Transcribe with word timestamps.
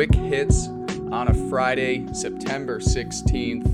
quick 0.00 0.14
hits 0.14 0.68
on 1.12 1.28
a 1.28 1.34
Friday, 1.50 2.08
September 2.14 2.80
16th. 2.80 3.66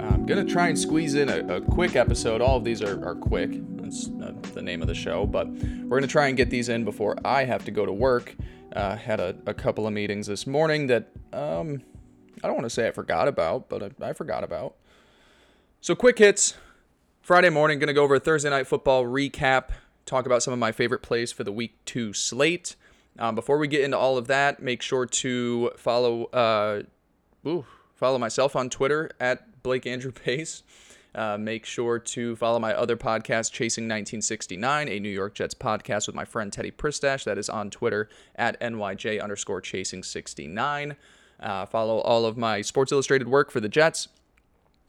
I'm 0.00 0.24
going 0.24 0.46
to 0.46 0.52
try 0.52 0.68
and 0.68 0.78
squeeze 0.78 1.16
in 1.16 1.28
a, 1.28 1.56
a, 1.56 1.60
quick 1.60 1.96
episode. 1.96 2.40
All 2.40 2.58
of 2.58 2.62
these 2.62 2.80
are, 2.82 3.04
are 3.04 3.16
quick. 3.16 3.50
That's 3.78 4.08
uh, 4.22 4.32
the 4.54 4.62
name 4.62 4.80
of 4.80 4.86
the 4.86 4.94
show. 4.94 5.26
But 5.26 5.48
we're 5.48 5.88
going 5.88 6.02
to 6.02 6.06
try 6.06 6.28
and 6.28 6.36
get 6.36 6.50
these 6.50 6.68
in 6.68 6.84
before 6.84 7.16
I 7.24 7.42
have 7.46 7.64
to 7.64 7.72
go 7.72 7.84
to 7.84 7.92
work. 7.92 8.36
Uh, 8.76 8.94
had 8.94 9.18
a, 9.18 9.34
a, 9.46 9.52
couple 9.52 9.88
of 9.88 9.92
meetings 9.92 10.28
this 10.28 10.46
morning 10.46 10.86
that 10.86 11.10
um, 11.32 11.82
I 12.44 12.46
don't 12.46 12.54
want 12.54 12.66
to 12.66 12.70
say 12.70 12.86
I 12.86 12.92
forgot 12.92 13.26
about, 13.26 13.68
but 13.68 13.82
I, 13.82 14.10
I 14.10 14.12
forgot 14.12 14.44
about. 14.44 14.76
So, 15.80 15.96
quick 15.96 16.20
hits. 16.20 16.54
Friday 17.22 17.50
morning, 17.50 17.80
going 17.80 17.88
to 17.88 17.92
go 17.92 18.04
over 18.04 18.14
a 18.14 18.20
Thursday 18.20 18.50
night 18.50 18.68
football 18.68 19.02
recap, 19.04 19.70
talk 20.04 20.26
about 20.26 20.44
some 20.44 20.52
of 20.52 20.60
my 20.60 20.70
favorite 20.70 21.02
plays 21.02 21.32
for 21.32 21.42
the 21.42 21.50
week 21.50 21.84
two 21.84 22.12
slate. 22.12 22.76
Um, 23.18 23.34
before 23.34 23.58
we 23.58 23.68
get 23.68 23.82
into 23.82 23.96
all 23.96 24.18
of 24.18 24.26
that, 24.26 24.62
make 24.62 24.82
sure 24.82 25.06
to 25.06 25.70
follow 25.76 26.24
uh, 26.26 26.82
ooh, 27.46 27.64
follow 27.94 28.18
myself 28.18 28.56
on 28.56 28.70
Twitter 28.70 29.10
at 29.20 29.62
Blake 29.62 29.86
Andrew 29.86 30.12
Pace. 30.12 30.62
Uh, 31.14 31.38
make 31.38 31.64
sure 31.64 31.98
to 31.98 32.36
follow 32.36 32.58
my 32.58 32.74
other 32.74 32.94
podcast, 32.94 33.50
Chasing 33.50 33.84
1969, 33.84 34.86
a 34.88 35.00
New 35.00 35.08
York 35.08 35.34
Jets 35.34 35.54
podcast 35.54 36.06
with 36.06 36.14
my 36.14 36.26
friend 36.26 36.52
Teddy 36.52 36.70
Pristash. 36.70 37.24
That 37.24 37.38
is 37.38 37.48
on 37.48 37.70
Twitter 37.70 38.10
at 38.34 38.60
NYJ 38.60 39.22
underscore 39.22 39.62
chasing 39.62 40.02
69. 40.02 40.94
Uh, 41.40 41.64
follow 41.64 42.00
all 42.00 42.26
of 42.26 42.36
my 42.36 42.60
Sports 42.60 42.92
Illustrated 42.92 43.28
work 43.28 43.50
for 43.50 43.60
the 43.60 43.68
Jets 43.68 44.08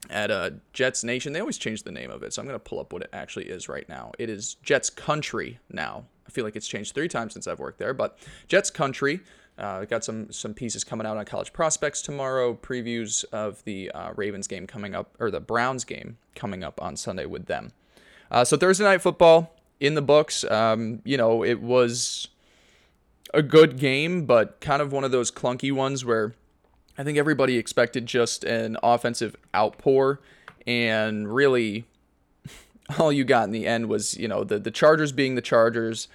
at 0.09 0.31
uh, 0.31 0.52
Jets 0.73 1.03
Nation. 1.03 1.34
They 1.34 1.40
always 1.40 1.58
change 1.58 1.84
the 1.84 1.92
name 1.92 2.12
of 2.12 2.23
it, 2.23 2.34
so 2.34 2.42
I'm 2.42 2.48
going 2.48 2.59
to 2.59 2.64
pull 2.64 2.80
up 2.80 2.94
what 2.94 3.03
it 3.03 3.09
actually 3.14 3.45
is 3.45 3.67
right 3.67 3.88
now. 3.90 4.12
It 4.20 4.30
is 4.30 4.56
Jets 4.64 4.90
Country 4.90 5.59
now. 5.72 6.06
I 6.28 6.30
feel 6.30 6.44
like 6.44 6.56
it's 6.56 6.67
changed 6.67 6.94
three 6.94 7.08
times 7.08 7.34
since 7.34 7.48
I've 7.48 7.59
worked 7.59 7.80
there, 7.80 7.94
but 7.94 8.18
Jets 8.48 8.70
Country. 8.70 9.22
Uh, 9.58 9.86
got 9.86 10.03
some 10.03 10.31
some 10.31 10.53
pieces 10.53 10.84
coming 10.84 11.08
out 11.08 11.18
on 11.18 11.25
college 11.25 11.52
prospects 11.52 12.03
tomorrow. 12.03 12.53
Previews 12.53 13.25
of 13.31 13.64
the 13.64 13.90
uh, 13.90 14.14
Ravens 14.16 14.48
game 14.48 14.68
coming 14.68 14.94
up, 14.94 15.16
or 15.20 15.31
the 15.31 15.40
Browns 15.40 15.84
game 15.84 16.18
coming 16.36 16.64
up 16.64 16.80
on 16.80 16.95
Sunday 16.95 17.25
with 17.25 17.48
them. 17.48 17.72
Uh, 18.30 18.45
so 18.45 18.56
Thursday 18.56 18.84
night 18.84 19.02
football 19.02 19.56
in 19.80 19.95
the 19.95 20.02
books. 20.03 20.44
Um, 20.44 21.02
you 21.03 21.18
know, 21.18 21.44
it 21.44 21.59
was 21.59 22.28
a 23.34 23.42
good 23.42 23.78
game, 23.80 24.25
but 24.25 24.59
kind 24.62 24.81
of 24.81 24.92
one 24.92 25.03
of 25.03 25.12
those 25.12 25.31
clunky 25.31 25.72
ones 25.72 26.06
where 26.06 26.36
I 26.98 27.03
think 27.03 27.17
everybody 27.17 27.58
expected 27.58 28.06
just 28.06 28.44
an 28.44 28.78
offensive 28.81 29.36
outpour, 29.56 30.20
and 30.66 31.34
really 31.34 31.86
all 33.00 33.12
you 33.12 33.23
got 33.23 33.45
in 33.45 33.52
the 33.52 33.67
end 33.67 33.88
was, 33.88 34.17
you 34.17 34.28
know, 34.28 34.44
the, 34.44 34.59
the 34.59 34.72
Chargers 34.72 35.12
being 35.12 35.36
the 35.36 35.42
Chargers, 35.42 36.08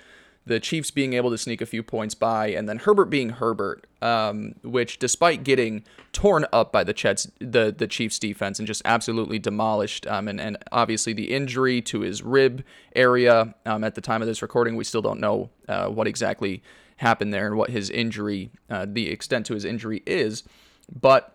the 0.45 0.59
Chiefs 0.59 0.91
being 0.91 1.13
able 1.13 1.31
to 1.31 1.39
sneak 1.39 1.61
a 1.61 1.67
few 1.67 1.85
points 1.85 2.17
by, 2.17 2.49
and 2.49 2.69
then 2.69 2.79
Herbert 2.79 3.07
being 3.07 3.31
Herbert, 3.31 3.87
um, 4.01 4.57
which 4.65 4.99
despite 4.99 5.45
getting 5.45 5.85
torn 6.13 6.47
up 6.53 6.73
by 6.73 6.83
the 6.83 6.93
Jets, 6.93 7.31
the 7.39 7.73
the 7.77 7.87
Chiefs 7.87 8.19
defense 8.19 8.59
and 8.59 8.67
just 8.67 8.83
absolutely 8.85 9.39
demolished, 9.39 10.05
um, 10.09 10.27
and 10.27 10.41
and 10.41 10.57
obviously 10.73 11.13
the 11.13 11.33
injury 11.33 11.81
to 11.83 12.01
his 12.01 12.23
rib 12.23 12.65
area 12.97 13.55
um, 13.67 13.85
at 13.85 13.95
the 13.95 14.01
time 14.01 14.21
of 14.21 14.27
this 14.27 14.43
recording, 14.43 14.75
we 14.75 14.83
still 14.83 15.03
don't 15.03 15.21
know 15.21 15.51
uh, 15.69 15.87
what 15.87 16.09
exactly 16.09 16.61
happened 16.97 17.33
there 17.33 17.47
and 17.47 17.57
what 17.57 17.71
his 17.71 17.91
injury, 17.91 18.51
uh, 18.71 18.87
the 18.89 19.11
extent 19.11 19.47
to 19.47 19.55
his 19.55 19.65
injury 19.65 20.03
is, 20.07 20.45
but 21.01 21.35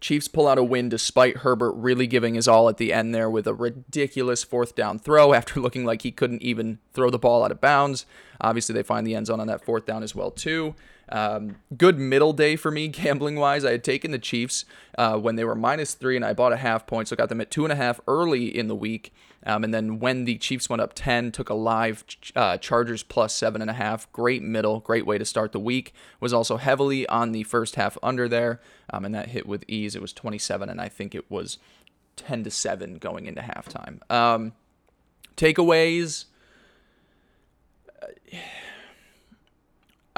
Chiefs 0.00 0.28
pull 0.28 0.46
out 0.46 0.58
a 0.58 0.64
win 0.64 0.88
despite 0.88 1.38
Herbert 1.38 1.72
really 1.72 2.06
giving 2.06 2.34
his 2.34 2.46
all 2.46 2.68
at 2.68 2.76
the 2.76 2.92
end 2.92 3.14
there 3.14 3.28
with 3.28 3.46
a 3.46 3.54
ridiculous 3.54 4.44
fourth 4.44 4.74
down 4.74 4.98
throw 4.98 5.32
after 5.32 5.60
looking 5.60 5.84
like 5.84 6.02
he 6.02 6.12
couldn't 6.12 6.42
even 6.42 6.78
throw 6.92 7.10
the 7.10 7.18
ball 7.18 7.44
out 7.44 7.50
of 7.50 7.60
bounds. 7.60 8.06
Obviously, 8.40 8.72
they 8.72 8.82
find 8.82 9.06
the 9.06 9.14
end 9.14 9.26
zone 9.26 9.40
on 9.40 9.48
that 9.48 9.64
fourth 9.64 9.86
down 9.86 10.02
as 10.02 10.14
well 10.14 10.30
too. 10.30 10.74
Um, 11.10 11.56
good 11.76 11.98
middle 11.98 12.32
day 12.32 12.56
for 12.56 12.70
me 12.70 12.88
gambling 12.88 13.36
wise. 13.36 13.64
I 13.64 13.72
had 13.72 13.84
taken 13.84 14.10
the 14.10 14.18
Chiefs 14.18 14.64
uh, 14.96 15.18
when 15.18 15.36
they 15.36 15.44
were 15.44 15.54
minus 15.54 15.94
three, 15.94 16.16
and 16.16 16.24
I 16.24 16.32
bought 16.32 16.52
a 16.52 16.56
half 16.56 16.86
point, 16.86 17.08
so 17.08 17.16
got 17.16 17.28
them 17.28 17.40
at 17.40 17.50
two 17.50 17.64
and 17.64 17.72
a 17.72 17.76
half 17.76 18.00
early 18.06 18.46
in 18.46 18.68
the 18.68 18.74
week. 18.74 19.12
Um, 19.46 19.64
and 19.64 19.72
then 19.72 20.00
when 20.00 20.24
the 20.24 20.36
Chiefs 20.36 20.68
went 20.68 20.82
up 20.82 20.92
10, 20.94 21.32
took 21.32 21.48
a 21.48 21.54
live 21.54 22.04
uh, 22.34 22.58
Chargers 22.58 23.02
plus 23.02 23.32
seven 23.32 23.62
and 23.62 23.70
a 23.70 23.74
half. 23.74 24.10
Great 24.12 24.42
middle, 24.42 24.80
great 24.80 25.06
way 25.06 25.16
to 25.16 25.24
start 25.24 25.52
the 25.52 25.60
week. 25.60 25.94
Was 26.20 26.32
also 26.32 26.56
heavily 26.56 27.06
on 27.08 27.32
the 27.32 27.44
first 27.44 27.76
half 27.76 27.96
under 28.02 28.28
there, 28.28 28.60
um, 28.90 29.04
and 29.04 29.14
that 29.14 29.28
hit 29.28 29.46
with 29.46 29.64
ease. 29.68 29.94
It 29.94 30.02
was 30.02 30.12
27, 30.12 30.68
and 30.68 30.80
I 30.80 30.88
think 30.88 31.14
it 31.14 31.30
was 31.30 31.58
10 32.16 32.44
to 32.44 32.50
7 32.50 32.98
going 32.98 33.26
into 33.26 33.40
halftime. 33.40 34.10
Um, 34.10 34.52
takeaways. 35.36 36.24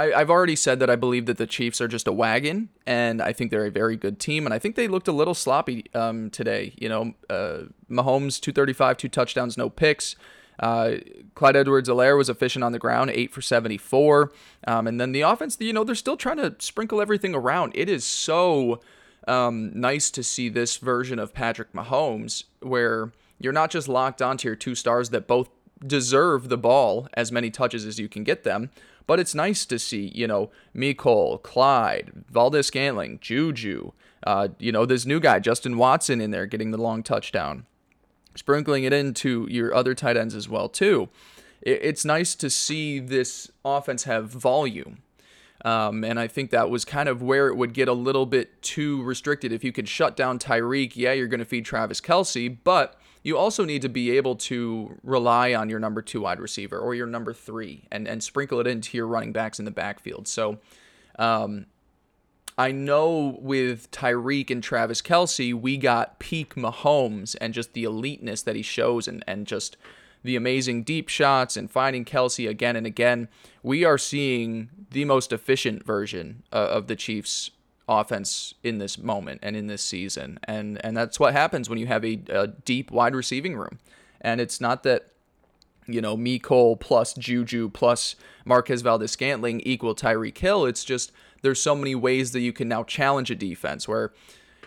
I, 0.00 0.18
have 0.18 0.30
already 0.30 0.56
said 0.56 0.80
that 0.80 0.88
I 0.88 0.96
believe 0.96 1.26
that 1.26 1.36
the 1.36 1.46
Chiefs 1.46 1.80
are 1.80 1.88
just 1.88 2.06
a 2.08 2.12
wagon, 2.12 2.70
and 2.86 3.20
I 3.20 3.32
think 3.32 3.50
they're 3.50 3.66
a 3.66 3.70
very 3.70 3.96
good 3.96 4.18
team. 4.18 4.46
And 4.46 4.54
I 4.54 4.58
think 4.58 4.76
they 4.76 4.88
looked 4.88 5.08
a 5.08 5.12
little 5.12 5.34
sloppy 5.34 5.86
um, 5.94 6.30
today. 6.30 6.74
You 6.78 6.88
know, 6.88 7.14
uh, 7.28 7.64
Mahomes 7.90 8.40
235, 8.40 8.96
two 8.96 9.08
touchdowns, 9.08 9.58
no 9.58 9.68
picks. 9.68 10.16
Uh, 10.58 10.96
Clyde 11.34 11.56
Edwards-Helaire 11.56 12.16
was 12.16 12.28
efficient 12.28 12.62
on 12.62 12.72
the 12.72 12.78
ground, 12.78 13.10
eight 13.10 13.32
for 13.32 13.40
74. 13.40 14.32
Um, 14.66 14.86
and 14.86 15.00
then 15.00 15.12
the 15.12 15.22
offense, 15.22 15.56
you 15.58 15.72
know, 15.72 15.84
they're 15.84 15.94
still 15.94 16.16
trying 16.18 16.36
to 16.36 16.54
sprinkle 16.58 17.00
everything 17.00 17.34
around. 17.34 17.72
It 17.74 17.88
is 17.88 18.04
so 18.04 18.80
um, 19.26 19.70
nice 19.78 20.10
to 20.10 20.22
see 20.22 20.48
this 20.48 20.76
version 20.76 21.18
of 21.18 21.32
Patrick 21.32 21.72
Mahomes 21.72 22.44
where 22.60 23.12
you're 23.38 23.54
not 23.54 23.70
just 23.70 23.88
locked 23.88 24.20
onto 24.20 24.48
your 24.48 24.56
two 24.56 24.74
stars 24.74 25.10
that 25.10 25.26
both 25.26 25.48
deserve 25.86 26.48
the 26.48 26.58
ball 26.58 27.08
as 27.14 27.32
many 27.32 27.50
touches 27.50 27.86
as 27.86 27.98
you 27.98 28.08
can 28.08 28.22
get 28.22 28.44
them, 28.44 28.70
but 29.10 29.18
it's 29.18 29.34
nice 29.34 29.66
to 29.66 29.76
see, 29.76 30.12
you 30.14 30.24
know, 30.24 30.52
Mecole, 30.72 31.42
Clyde, 31.42 32.12
Valdes 32.30 32.68
Scantling, 32.68 33.18
Juju, 33.20 33.90
uh, 34.24 34.46
you 34.60 34.70
know, 34.70 34.86
this 34.86 35.04
new 35.04 35.18
guy, 35.18 35.40
Justin 35.40 35.76
Watson, 35.76 36.20
in 36.20 36.30
there 36.30 36.46
getting 36.46 36.70
the 36.70 36.78
long 36.78 37.02
touchdown, 37.02 37.66
sprinkling 38.36 38.84
it 38.84 38.92
into 38.92 39.48
your 39.50 39.74
other 39.74 39.96
tight 39.96 40.16
ends 40.16 40.36
as 40.36 40.48
well, 40.48 40.68
too. 40.68 41.08
It's 41.60 42.04
nice 42.04 42.36
to 42.36 42.48
see 42.48 43.00
this 43.00 43.50
offense 43.64 44.04
have 44.04 44.30
volume. 44.30 44.98
Um, 45.64 46.04
and 46.04 46.20
I 46.20 46.28
think 46.28 46.52
that 46.52 46.70
was 46.70 46.84
kind 46.84 47.08
of 47.08 47.20
where 47.20 47.48
it 47.48 47.56
would 47.56 47.74
get 47.74 47.88
a 47.88 47.92
little 47.92 48.26
bit 48.26 48.62
too 48.62 49.02
restricted. 49.02 49.50
If 49.50 49.64
you 49.64 49.72
could 49.72 49.88
shut 49.88 50.14
down 50.14 50.38
Tyreek, 50.38 50.92
yeah, 50.94 51.14
you're 51.14 51.26
going 51.26 51.40
to 51.40 51.44
feed 51.44 51.64
Travis 51.64 52.00
Kelce, 52.00 52.56
but 52.62 52.96
you 53.22 53.36
also 53.36 53.64
need 53.64 53.82
to 53.82 53.88
be 53.88 54.16
able 54.16 54.36
to 54.36 54.98
rely 55.02 55.54
on 55.54 55.68
your 55.68 55.78
number 55.78 56.02
two 56.02 56.22
wide 56.22 56.40
receiver 56.40 56.78
or 56.78 56.94
your 56.94 57.06
number 57.06 57.32
three 57.32 57.86
and, 57.90 58.08
and 58.08 58.22
sprinkle 58.22 58.60
it 58.60 58.66
into 58.66 58.96
your 58.96 59.06
running 59.06 59.32
backs 59.32 59.58
in 59.58 59.64
the 59.64 59.70
backfield. 59.70 60.26
So 60.26 60.58
um, 61.18 61.66
I 62.56 62.72
know 62.72 63.38
with 63.40 63.90
Tyreek 63.90 64.50
and 64.50 64.62
Travis 64.62 65.02
Kelce, 65.02 65.54
we 65.54 65.76
got 65.76 66.18
peak 66.18 66.54
Mahomes 66.54 67.36
and 67.40 67.52
just 67.52 67.74
the 67.74 67.84
eliteness 67.84 68.42
that 68.44 68.56
he 68.56 68.62
shows 68.62 69.06
and, 69.06 69.22
and 69.26 69.46
just 69.46 69.76
the 70.22 70.36
amazing 70.36 70.82
deep 70.82 71.08
shots 71.08 71.56
and 71.56 71.70
finding 71.70 72.04
Kelce 72.04 72.48
again 72.48 72.76
and 72.76 72.86
again. 72.86 73.28
We 73.62 73.84
are 73.84 73.98
seeing 73.98 74.70
the 74.90 75.04
most 75.04 75.32
efficient 75.32 75.84
version 75.84 76.42
uh, 76.52 76.56
of 76.56 76.86
the 76.86 76.96
Chiefs 76.96 77.50
offense 77.90 78.54
in 78.62 78.78
this 78.78 78.96
moment 78.96 79.40
and 79.42 79.56
in 79.56 79.66
this 79.66 79.82
season. 79.82 80.38
And 80.44 80.82
and 80.84 80.96
that's 80.96 81.20
what 81.20 81.32
happens 81.34 81.68
when 81.68 81.78
you 81.78 81.86
have 81.86 82.04
a, 82.04 82.20
a 82.28 82.46
deep 82.46 82.90
wide 82.90 83.14
receiving 83.14 83.56
room. 83.56 83.78
And 84.20 84.40
it's 84.40 84.60
not 84.60 84.82
that 84.84 85.08
you 85.86 86.00
know, 86.00 86.16
Mecole 86.16 86.78
plus 86.78 87.14
Juju 87.14 87.70
plus 87.70 88.14
Marquez 88.44 88.82
Valdes-Scantling 88.82 89.60
equal 89.64 89.94
Tyreek 89.94 90.38
Hill. 90.38 90.64
It's 90.64 90.84
just 90.84 91.10
there's 91.42 91.60
so 91.60 91.74
many 91.74 91.96
ways 91.96 92.30
that 92.30 92.40
you 92.40 92.52
can 92.52 92.68
now 92.68 92.84
challenge 92.84 93.30
a 93.30 93.34
defense 93.34 93.88
where 93.88 94.12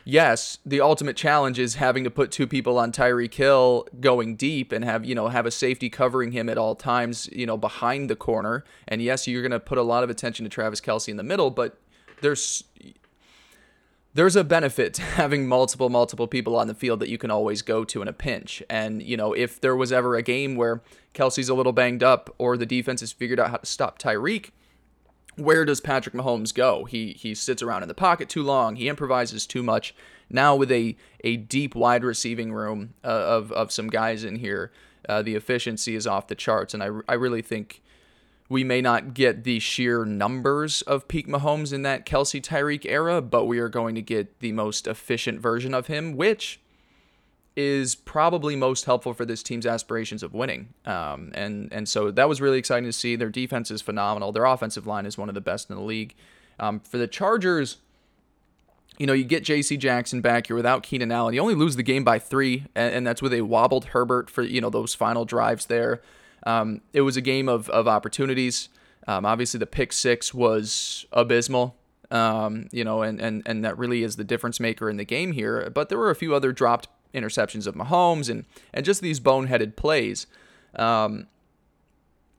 yes, 0.05 0.57
the 0.65 0.81
ultimate 0.81 1.15
challenge 1.15 1.59
is 1.59 1.75
having 1.75 2.03
to 2.03 2.11
put 2.11 2.31
two 2.31 2.47
people 2.47 2.77
on 2.77 2.91
Tyreek 2.91 3.33
Hill 3.33 3.87
going 3.99 4.35
deep 4.35 4.71
and 4.71 4.83
have, 4.83 5.05
you 5.05 5.15
know, 5.15 5.29
have 5.29 5.45
a 5.45 5.51
safety 5.51 5.89
covering 5.89 6.31
him 6.31 6.49
at 6.49 6.57
all 6.57 6.75
times, 6.75 7.29
you 7.31 7.45
know, 7.45 7.57
behind 7.57 8.09
the 8.09 8.15
corner. 8.15 8.63
And 8.87 9.01
yes, 9.01 9.27
you're 9.27 9.41
going 9.41 9.51
to 9.51 9.59
put 9.59 9.77
a 9.77 9.83
lot 9.83 10.03
of 10.03 10.09
attention 10.09 10.43
to 10.43 10.49
Travis 10.49 10.81
Kelce 10.81 11.09
in 11.09 11.17
the 11.17 11.23
middle, 11.23 11.49
but 11.49 11.77
there's 12.21 12.63
there's 14.13 14.36
a 14.36 14.44
benefit 14.44 14.94
to 14.95 15.01
having 15.21 15.48
multiple 15.48 15.89
multiple 15.89 16.27
people 16.27 16.56
on 16.56 16.68
the 16.68 16.74
field 16.74 17.00
that 17.00 17.10
you 17.10 17.18
can 17.18 17.31
always 17.31 17.62
go 17.62 17.83
to 17.83 18.01
in 18.01 18.07
a 18.07 18.13
pinch. 18.13 18.63
And 18.69 19.01
you 19.01 19.18
know 19.18 19.33
if 19.33 19.60
there 19.60 19.75
was 19.75 19.92
ever 19.92 20.15
a 20.15 20.21
game 20.21 20.56
where 20.56 20.81
kelce's 21.13 21.50
a 21.50 21.54
little 21.54 21.74
banged 21.74 22.04
up 22.04 22.33
or 22.38 22.57
the 22.57 22.65
defense 22.65 23.01
has 23.01 23.12
figured 23.12 23.39
out 23.39 23.51
how 23.51 23.57
to 23.57 23.65
stop 23.65 24.00
tyreek 24.00 24.51
where 25.36 25.65
does 25.65 25.81
patrick 25.81 26.13
mahomes 26.13 26.54
go? 26.54 26.86
He 26.86 27.13
he 27.13 27.33
sits 27.33 27.62
around 27.62 27.81
in 27.81 27.88
the 27.88 27.94
pocket 27.94 28.30
too 28.30 28.44
long. 28.44 28.75
He 28.75 28.88
improvises 28.88 29.48
too 29.48 29.63
much. 29.63 29.95
Now 30.30 30.56
with 30.56 30.71
a 30.71 30.95
a 31.24 31.38
deep 31.38 31.75
wide 31.75 32.04
receiving 32.04 32.54
room 32.54 32.94
uh, 33.04 33.07
of 33.07 33.51
of 33.51 33.71
some 33.71 33.88
guys 33.88 34.24
in 34.24 34.38
here 34.38 34.71
uh, 35.10 35.21
the 35.21 35.36
efficiency 35.36 35.95
is 35.95 36.07
off 36.07 36.27
the 36.27 36.36
charts. 36.36 36.74
And 36.74 36.83
i, 36.83 36.89
I 37.07 37.13
really 37.13 37.42
think 37.42 37.81
we 38.53 38.63
may 38.63 38.81
not 38.81 39.15
get 39.15 39.44
the 39.44 39.57
sheer 39.57 40.05
numbers 40.05 40.83
of 40.83 41.07
peak 41.07 41.27
Mahomes 41.27 41.73
in 41.73 41.81
that 41.81 42.05
Kelce 42.05 42.39
Tyreek 42.39 42.85
era, 42.85 43.19
but 43.19 43.45
we 43.45 43.57
are 43.57 43.67
going 43.67 43.95
to 43.95 44.01
get 44.01 44.39
the 44.41 44.51
most 44.51 44.85
efficient 44.85 45.39
version 45.39 45.73
of 45.73 45.88
him, 45.88 46.15
which 46.15 46.61
is 47.55 47.95
probably 47.95 48.55
most 48.55 48.85
helpful 48.85 49.11
for 49.11 49.25
this 49.25 49.41
team's 49.41 49.65
aspirations 49.65 50.21
of 50.21 50.35
winning. 50.35 50.69
Um, 50.85 51.31
and 51.33 51.73
and 51.73 51.89
so 51.89 52.11
that 52.11 52.29
was 52.29 52.41
really 52.41 52.59
exciting 52.59 52.85
to 52.85 52.94
see. 52.94 53.15
Their 53.15 53.31
defense 53.31 53.71
is 53.71 53.81
phenomenal. 53.81 54.31
Their 54.31 54.45
offensive 54.45 54.85
line 54.85 55.07
is 55.07 55.17
one 55.17 55.29
of 55.29 55.35
the 55.35 55.41
best 55.41 55.71
in 55.71 55.75
the 55.75 55.81
league. 55.81 56.13
Um, 56.59 56.79
for 56.79 57.00
the 57.00 57.07
Chargers, 57.07 57.77
you 59.00 59.07
know, 59.07 59.13
you 59.13 59.23
get 59.23 59.44
J.C. 59.44 59.77
Jackson 59.77 60.21
back. 60.21 60.47
You're 60.47 60.57
without 60.57 60.83
Keenan 60.83 61.11
Allen. 61.11 61.33
You 61.33 61.41
only 61.41 61.55
lose 61.55 61.75
the 61.75 61.81
game 61.81 62.03
by 62.03 62.19
three, 62.19 62.67
and, 62.75 62.94
and 62.94 63.07
that's 63.07 63.21
with 63.23 63.33
a 63.33 63.41
wobbled 63.41 63.85
Herbert 63.85 64.29
for 64.29 64.44
you 64.44 64.61
know 64.61 64.69
those 64.69 64.94
final 64.94 65.25
drives 65.25 65.65
there. 65.65 66.03
Um, 66.45 66.81
it 66.93 67.01
was 67.01 67.17
a 67.17 67.21
game 67.21 67.47
of 67.47 67.69
of 67.69 67.87
opportunities. 67.87 68.69
Um, 69.07 69.25
obviously, 69.25 69.57
the 69.57 69.65
pick 69.65 69.93
six 69.93 70.33
was 70.33 71.05
abysmal. 71.11 71.75
Um, 72.11 72.67
you 72.71 72.83
know, 72.83 73.01
and, 73.01 73.19
and 73.19 73.41
and 73.45 73.65
that 73.65 73.77
really 73.77 74.03
is 74.03 74.15
the 74.17 74.23
difference 74.23 74.59
maker 74.59 74.89
in 74.89 74.97
the 74.97 75.05
game 75.05 75.31
here. 75.31 75.69
But 75.69 75.89
there 75.89 75.97
were 75.97 76.11
a 76.11 76.15
few 76.15 76.35
other 76.35 76.51
dropped 76.51 76.87
interceptions 77.13 77.67
of 77.67 77.75
Mahomes 77.75 78.29
and 78.29 78.45
and 78.73 78.85
just 78.85 79.01
these 79.01 79.19
boneheaded 79.19 79.75
plays. 79.75 80.27
Um, 80.75 81.27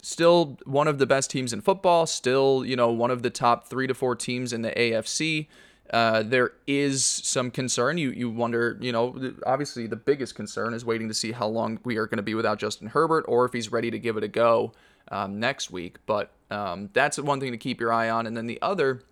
still 0.03 0.59
one 0.65 0.87
of 0.87 0.99
the 0.99 1.07
best 1.07 1.31
teams 1.31 1.53
in 1.53 1.61
football. 1.61 2.07
Still, 2.07 2.65
you 2.65 2.77
know, 2.77 2.91
one 2.91 3.11
of 3.11 3.23
the 3.23 3.31
top 3.31 3.67
three 3.67 3.87
to 3.87 3.95
four 3.95 4.15
teams 4.15 4.53
in 4.53 4.63
the 4.63 4.71
AFC. 4.71 5.49
Uh, 5.91 6.23
there 6.23 6.53
is 6.67 7.05
some 7.05 7.51
concern. 7.51 7.99
You 7.99 8.11
you 8.11 8.31
wonder, 8.31 8.79
you 8.81 8.91
know, 8.91 9.35
obviously 9.47 9.87
the 9.87 9.97
biggest 9.97 10.35
concern 10.35 10.73
is 10.73 10.85
waiting 10.85 11.09
to 11.09 11.15
see 11.15 11.33
how 11.33 11.47
long 11.47 11.79
we 11.85 11.99
are 11.99 12.07
going 12.07 12.17
to 12.17 12.23
be 12.23 12.35
without 12.35 12.59
Justin 12.59 12.89
Herbert, 12.89 13.25
or 13.29 13.45
if 13.45 13.53
he's 13.53 13.71
ready 13.71 13.91
to 13.91 13.99
give 13.99 14.17
it 14.17 14.25
a 14.25 14.29
go 14.29 14.73
um, 15.09 15.39
next 15.39 15.71
week. 15.71 15.99
But 16.07 16.31
um, 16.51 16.91
that's 16.93 17.19
one 17.19 17.39
thing 17.39 17.53
to 17.53 17.59
keep 17.59 17.81
your 17.81 17.93
eye 17.93 18.09
on. 18.09 18.27
And 18.27 18.37
then 18.37 18.47
the 18.47 18.59
other, 18.63 19.03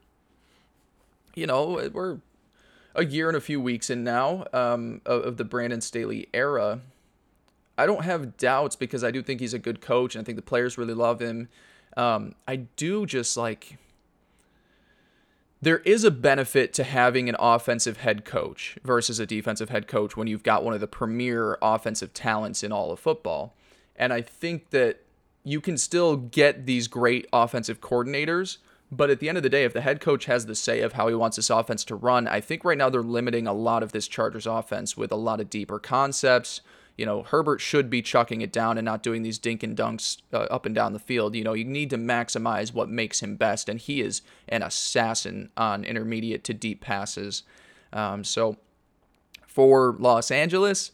you 1.34 1.46
know, 1.46 1.90
we're 1.92 2.18
a 2.94 3.04
year 3.04 3.28
and 3.28 3.36
a 3.36 3.40
few 3.40 3.60
weeks 3.60 3.90
in 3.90 4.04
now 4.04 4.46
um, 4.52 5.00
of, 5.06 5.24
of 5.24 5.36
the 5.36 5.44
Brandon 5.44 5.80
Staley 5.80 6.28
era. 6.32 6.80
I 7.76 7.86
don't 7.86 8.04
have 8.04 8.36
doubts 8.36 8.76
because 8.76 9.02
I 9.02 9.10
do 9.10 9.22
think 9.22 9.40
he's 9.40 9.54
a 9.54 9.58
good 9.58 9.80
coach 9.80 10.14
and 10.14 10.22
I 10.22 10.24
think 10.24 10.36
the 10.36 10.42
players 10.42 10.76
really 10.76 10.94
love 10.94 11.20
him. 11.20 11.48
Um, 11.96 12.34
I 12.46 12.56
do 12.56 13.06
just 13.06 13.36
like 13.36 13.78
there 15.62 15.78
is 15.78 16.02
a 16.02 16.10
benefit 16.10 16.74
to 16.74 16.82
having 16.82 17.28
an 17.28 17.36
offensive 17.38 17.98
head 17.98 18.24
coach 18.24 18.76
versus 18.82 19.20
a 19.20 19.26
defensive 19.26 19.70
head 19.70 19.86
coach 19.86 20.16
when 20.16 20.26
you've 20.26 20.42
got 20.42 20.64
one 20.64 20.74
of 20.74 20.80
the 20.80 20.88
premier 20.88 21.56
offensive 21.62 22.12
talents 22.12 22.64
in 22.64 22.72
all 22.72 22.90
of 22.90 22.98
football. 22.98 23.54
And 23.94 24.12
I 24.12 24.22
think 24.22 24.70
that 24.70 25.04
you 25.44 25.60
can 25.60 25.78
still 25.78 26.16
get 26.16 26.66
these 26.66 26.88
great 26.88 27.28
offensive 27.32 27.80
coordinators, 27.80 28.58
but 28.90 29.08
at 29.08 29.20
the 29.20 29.28
end 29.28 29.38
of 29.38 29.44
the 29.44 29.48
day, 29.48 29.62
if 29.64 29.72
the 29.72 29.80
head 29.80 30.00
coach 30.00 30.24
has 30.24 30.46
the 30.46 30.56
say 30.56 30.80
of 30.80 30.94
how 30.94 31.06
he 31.06 31.14
wants 31.14 31.36
this 31.36 31.48
offense 31.48 31.84
to 31.84 31.94
run, 31.94 32.26
I 32.26 32.40
think 32.40 32.64
right 32.64 32.76
now 32.76 32.90
they're 32.90 33.00
limiting 33.00 33.46
a 33.46 33.52
lot 33.52 33.84
of 33.84 33.92
this 33.92 34.08
Chargers 34.08 34.46
offense 34.46 34.96
with 34.96 35.12
a 35.12 35.16
lot 35.16 35.40
of 35.40 35.48
deeper 35.48 35.78
concepts, 35.78 36.60
you 36.96 37.06
know, 37.06 37.22
Herbert 37.22 37.60
should 37.60 37.88
be 37.88 38.02
chucking 38.02 38.40
it 38.40 38.52
down 38.52 38.78
and 38.78 38.84
not 38.84 39.02
doing 39.02 39.22
these 39.22 39.38
dink 39.38 39.62
and 39.62 39.76
dunks 39.76 40.18
uh, 40.32 40.38
up 40.50 40.66
and 40.66 40.74
down 40.74 40.92
the 40.92 40.98
field. 40.98 41.34
You 41.34 41.44
know, 41.44 41.54
you 41.54 41.64
need 41.64 41.90
to 41.90 41.98
maximize 41.98 42.74
what 42.74 42.88
makes 42.88 43.20
him 43.20 43.36
best, 43.36 43.68
and 43.68 43.80
he 43.80 44.00
is 44.00 44.22
an 44.48 44.62
assassin 44.62 45.50
on 45.56 45.84
intermediate 45.84 46.44
to 46.44 46.54
deep 46.54 46.80
passes. 46.80 47.42
Um, 47.92 48.24
so 48.24 48.58
for 49.46 49.96
Los 49.98 50.30
Angeles, 50.30 50.92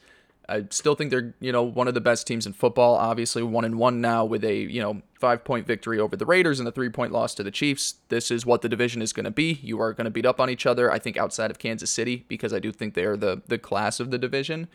I 0.49 0.65
still 0.71 0.95
think 0.95 1.11
they're 1.11 1.35
you 1.41 1.53
know 1.53 1.63
one 1.63 1.89
of 1.89 1.95
the 1.95 2.01
best 2.01 2.27
teams 2.27 2.47
in 2.47 2.55
football. 2.55 2.95
Obviously, 2.95 3.43
one 3.43 3.65
and 3.65 3.79
one 3.79 4.01
now 4.01 4.25
with 4.25 4.45
a 4.45 4.55
you 4.55 4.81
know 4.81 5.03
five 5.21 5.45
point 5.45 5.67
victory 5.67 5.99
over 5.99 6.17
the 6.17 6.25
Raiders 6.25 6.59
and 6.59 6.67
a 6.67 6.73
three 6.73 6.89
point 6.89 7.13
loss 7.13 7.35
to 7.35 7.43
the 7.43 7.51
Chiefs. 7.51 7.97
This 8.09 8.31
is 8.31 8.47
what 8.47 8.63
the 8.63 8.69
division 8.69 9.03
is 9.03 9.13
going 9.13 9.25
to 9.25 9.31
be. 9.31 9.59
You 9.63 9.81
are 9.81 9.93
going 9.93 10.07
to 10.07 10.11
beat 10.11 10.25
up 10.25 10.41
on 10.41 10.49
each 10.49 10.65
other. 10.65 10.91
I 10.91 10.99
think 10.99 11.17
outside 11.17 11.51
of 11.51 11.59
Kansas 11.59 11.91
City 11.91 12.25
because 12.29 12.53
I 12.53 12.61
do 12.61 12.73
think 12.73 12.95
they 12.95 13.05
are 13.05 13.17
the 13.17 13.43
the 13.47 13.59
class 13.59 14.01
of 14.01 14.11
the 14.11 14.19
division. 14.19 14.69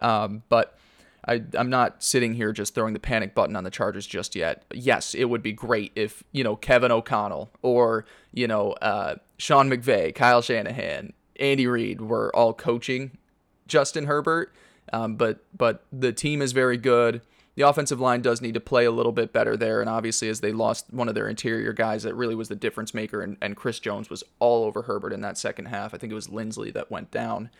Um, 0.00 0.42
but 0.48 0.78
I, 1.26 1.42
I'm 1.54 1.70
not 1.70 2.02
sitting 2.02 2.34
here 2.34 2.52
just 2.52 2.74
throwing 2.74 2.94
the 2.94 3.00
panic 3.00 3.34
button 3.34 3.56
on 3.56 3.64
the 3.64 3.70
Chargers 3.70 4.06
just 4.06 4.34
yet. 4.34 4.64
Yes, 4.72 5.14
it 5.14 5.26
would 5.26 5.42
be 5.42 5.52
great 5.52 5.92
if, 5.94 6.22
you 6.32 6.42
know, 6.42 6.56
Kevin 6.56 6.90
O'Connell 6.90 7.50
or, 7.62 8.06
you 8.32 8.48
know, 8.48 8.72
uh, 8.72 9.16
Sean 9.36 9.70
McVay, 9.70 10.14
Kyle 10.14 10.42
Shanahan, 10.42 11.12
Andy 11.38 11.66
Reid 11.66 12.00
were 12.00 12.34
all 12.34 12.52
coaching 12.52 13.18
Justin 13.66 14.06
Herbert. 14.06 14.52
Um, 14.92 15.16
but 15.16 15.44
but 15.56 15.84
the 15.92 16.12
team 16.12 16.42
is 16.42 16.52
very 16.52 16.76
good. 16.76 17.20
The 17.54 17.62
offensive 17.62 18.00
line 18.00 18.22
does 18.22 18.40
need 18.40 18.54
to 18.54 18.60
play 18.60 18.84
a 18.84 18.90
little 18.90 19.12
bit 19.12 19.32
better 19.32 19.56
there, 19.56 19.80
and 19.80 19.90
obviously, 19.90 20.28
as 20.28 20.40
they 20.40 20.52
lost 20.52 20.86
one 20.92 21.08
of 21.08 21.14
their 21.14 21.28
interior 21.28 21.72
guys, 21.72 22.04
that 22.04 22.14
really 22.14 22.34
was 22.34 22.48
the 22.48 22.56
difference 22.56 22.94
maker. 22.94 23.20
And, 23.20 23.36
and 23.40 23.56
Chris 23.56 23.78
Jones 23.78 24.08
was 24.08 24.24
all 24.38 24.64
over 24.64 24.82
Herbert 24.82 25.12
in 25.12 25.20
that 25.20 25.36
second 25.36 25.66
half. 25.66 25.92
I 25.92 25.98
think 25.98 26.10
it 26.10 26.14
was 26.14 26.28
Linsley 26.28 26.72
that 26.72 26.90
went 26.90 27.10
down. 27.10 27.50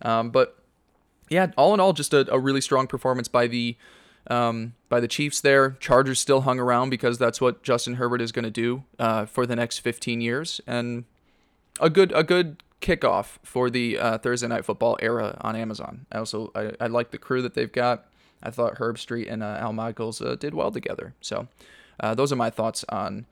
Um, 0.00 0.30
but 0.30 0.61
yeah, 1.28 1.50
all 1.56 1.74
in 1.74 1.80
all, 1.80 1.92
just 1.92 2.12
a, 2.12 2.30
a 2.32 2.38
really 2.38 2.60
strong 2.60 2.86
performance 2.86 3.28
by 3.28 3.46
the 3.46 3.76
um, 4.28 4.74
by 4.88 5.00
the 5.00 5.08
Chiefs 5.08 5.40
there. 5.40 5.70
Chargers 5.80 6.20
still 6.20 6.42
hung 6.42 6.60
around 6.60 6.90
because 6.90 7.18
that's 7.18 7.40
what 7.40 7.62
Justin 7.62 7.94
Herbert 7.94 8.20
is 8.20 8.32
going 8.32 8.44
to 8.44 8.50
do 8.50 8.84
uh, 8.98 9.26
for 9.26 9.46
the 9.46 9.56
next 9.56 9.78
15 9.78 10.20
years, 10.20 10.60
and 10.66 11.04
a 11.80 11.90
good 11.90 12.12
a 12.12 12.22
good 12.22 12.62
kickoff 12.80 13.38
for 13.42 13.70
the 13.70 13.98
uh, 13.98 14.18
Thursday 14.18 14.48
night 14.48 14.64
football 14.64 14.98
era 15.00 15.38
on 15.40 15.56
Amazon. 15.56 16.06
I 16.12 16.18
also 16.18 16.50
I, 16.54 16.72
I 16.80 16.86
like 16.88 17.10
the 17.10 17.18
crew 17.18 17.42
that 17.42 17.54
they've 17.54 17.72
got. 17.72 18.06
I 18.42 18.50
thought 18.50 18.76
Herbstreit 18.76 19.30
and 19.30 19.42
uh, 19.42 19.56
Al 19.60 19.72
Michaels 19.72 20.20
uh, 20.20 20.34
did 20.34 20.52
well 20.52 20.72
together. 20.72 21.14
So 21.20 21.48
uh, 22.00 22.14
those 22.14 22.32
are 22.32 22.36
my 22.36 22.50
thoughts 22.50 22.84
on 22.88 23.26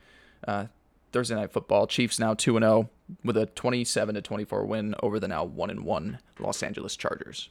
uh, 0.46 0.66
Thursday 1.12 1.34
night 1.34 1.52
football. 1.52 1.86
Chiefs 1.86 2.18
now 2.18 2.34
two 2.34 2.56
and 2.56 2.62
zero 2.62 2.72
oh 2.72 3.16
with 3.24 3.36
a 3.36 3.46
27 3.46 4.14
to 4.14 4.22
24 4.22 4.64
win 4.64 4.94
over 5.02 5.18
the 5.18 5.28
now 5.28 5.44
one 5.44 5.68
and 5.68 5.84
one 5.84 6.20
Los 6.38 6.62
Angeles 6.62 6.96
Chargers. 6.96 7.48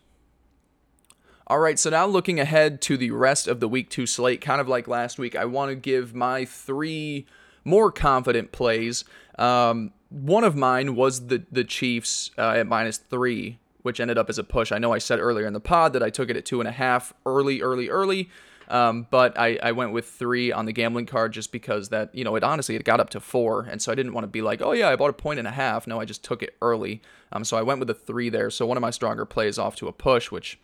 All 1.49 1.57
right, 1.57 1.79
so 1.79 1.89
now 1.89 2.05
looking 2.05 2.39
ahead 2.39 2.79
to 2.81 2.95
the 2.95 3.09
rest 3.09 3.47
of 3.47 3.59
the 3.59 3.67
week 3.67 3.89
two 3.89 4.05
slate, 4.05 4.39
kind 4.39 4.61
of 4.61 4.67
like 4.67 4.87
last 4.87 5.17
week, 5.17 5.35
I 5.35 5.45
want 5.45 5.71
to 5.71 5.75
give 5.75 6.13
my 6.13 6.45
three 6.45 7.25
more 7.65 7.91
confident 7.91 8.51
plays. 8.51 9.03
Um, 9.39 9.91
one 10.09 10.43
of 10.43 10.55
mine 10.55 10.95
was 10.95 11.25
the 11.25 11.43
the 11.51 11.63
Chiefs 11.63 12.29
uh, 12.37 12.51
at 12.51 12.67
minus 12.67 12.97
three, 12.97 13.57
which 13.81 13.99
ended 13.99 14.19
up 14.19 14.29
as 14.29 14.37
a 14.37 14.43
push. 14.43 14.71
I 14.71 14.77
know 14.77 14.93
I 14.93 14.99
said 14.99 15.19
earlier 15.19 15.47
in 15.47 15.53
the 15.53 15.59
pod 15.59 15.93
that 15.93 16.03
I 16.03 16.11
took 16.11 16.29
it 16.29 16.37
at 16.37 16.45
two 16.45 16.61
and 16.61 16.67
a 16.67 16.71
half 16.71 17.13
early, 17.25 17.63
early, 17.63 17.89
early. 17.89 18.29
Um, 18.67 19.07
but 19.09 19.35
I, 19.35 19.57
I 19.63 19.71
went 19.71 19.91
with 19.91 20.05
three 20.05 20.51
on 20.51 20.67
the 20.67 20.71
gambling 20.71 21.07
card 21.07 21.33
just 21.33 21.51
because 21.51 21.89
that, 21.89 22.13
you 22.13 22.23
know, 22.23 22.35
it 22.35 22.43
honestly, 22.43 22.75
it 22.75 22.83
got 22.83 22.99
up 22.99 23.09
to 23.09 23.19
four. 23.19 23.63
And 23.63 23.81
so 23.81 23.91
I 23.91 23.95
didn't 23.95 24.13
want 24.13 24.25
to 24.25 24.27
be 24.27 24.43
like, 24.43 24.61
oh, 24.61 24.73
yeah, 24.73 24.89
I 24.89 24.95
bought 24.95 25.09
a 25.09 25.13
point 25.13 25.39
and 25.39 25.47
a 25.47 25.51
half. 25.51 25.87
No, 25.87 25.99
I 25.99 26.05
just 26.05 26.23
took 26.23 26.43
it 26.43 26.55
early. 26.61 27.01
Um, 27.31 27.43
so 27.43 27.57
I 27.57 27.63
went 27.63 27.79
with 27.79 27.89
a 27.89 27.95
three 27.95 28.29
there. 28.29 28.51
So 28.51 28.67
one 28.67 28.77
of 28.77 28.81
my 28.81 28.91
stronger 28.91 29.25
plays 29.25 29.57
off 29.57 29.75
to 29.77 29.87
a 29.87 29.91
push, 29.91 30.29
which 30.29 30.59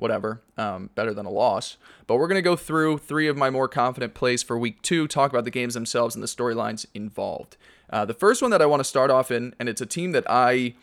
whatever, 0.00 0.40
um, 0.56 0.88
better 0.94 1.12
than 1.12 1.26
a 1.26 1.30
loss. 1.30 1.76
But 2.06 2.16
we're 2.16 2.26
going 2.26 2.36
to 2.36 2.42
go 2.42 2.56
through 2.56 2.98
three 2.98 3.28
of 3.28 3.36
my 3.36 3.50
more 3.50 3.68
confident 3.68 4.14
plays 4.14 4.42
for 4.42 4.58
week 4.58 4.80
two, 4.82 5.06
talk 5.06 5.30
about 5.30 5.44
the 5.44 5.50
games 5.50 5.74
themselves 5.74 6.14
and 6.14 6.22
the 6.22 6.28
storylines 6.28 6.86
involved. 6.94 7.56
Uh, 7.90 8.04
the 8.04 8.14
first 8.14 8.40
one 8.40 8.50
that 8.50 8.62
I 8.62 8.66
want 8.66 8.80
to 8.80 8.84
start 8.84 9.10
off 9.10 9.30
in, 9.30 9.54
and 9.60 9.68
it's 9.68 9.80
a 9.80 9.86
team 9.86 10.12
that 10.12 10.24
I 10.28 10.74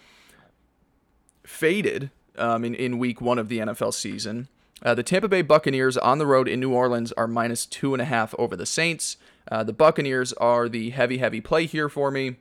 faded 1.44 2.12
um, 2.38 2.64
in, 2.64 2.76
in 2.76 3.00
week 3.00 3.20
one 3.20 3.40
of 3.40 3.50
the 3.50 3.58
NFL 3.58 3.94
season. 3.94 4.50
Uh, 4.84 4.94
the 4.94 5.04
Tampa 5.04 5.28
Bay 5.28 5.42
Buccaneers 5.42 5.98
on 5.98 6.20
the 6.20 6.28
road 6.28 6.48
in 6.48 6.60
New 6.60 6.72
Orleans 6.72 7.12
are 7.14 7.28
minus 7.28 7.66
two 7.66 7.96
and 7.96 8.02
a 8.02 8.06
half 8.06 8.36
over 8.38 8.56
the 8.56 8.68
Saints. 8.68 9.18
Uh, 9.52 9.64
the 9.64 9.74
Buccaneers 9.74 10.32
are 10.34 10.70
the 10.70 10.92
heavy, 10.92 11.18
heavy 11.18 11.42
play 11.42 11.66
here 11.66 11.90
for 11.90 12.12
me. 12.12 12.36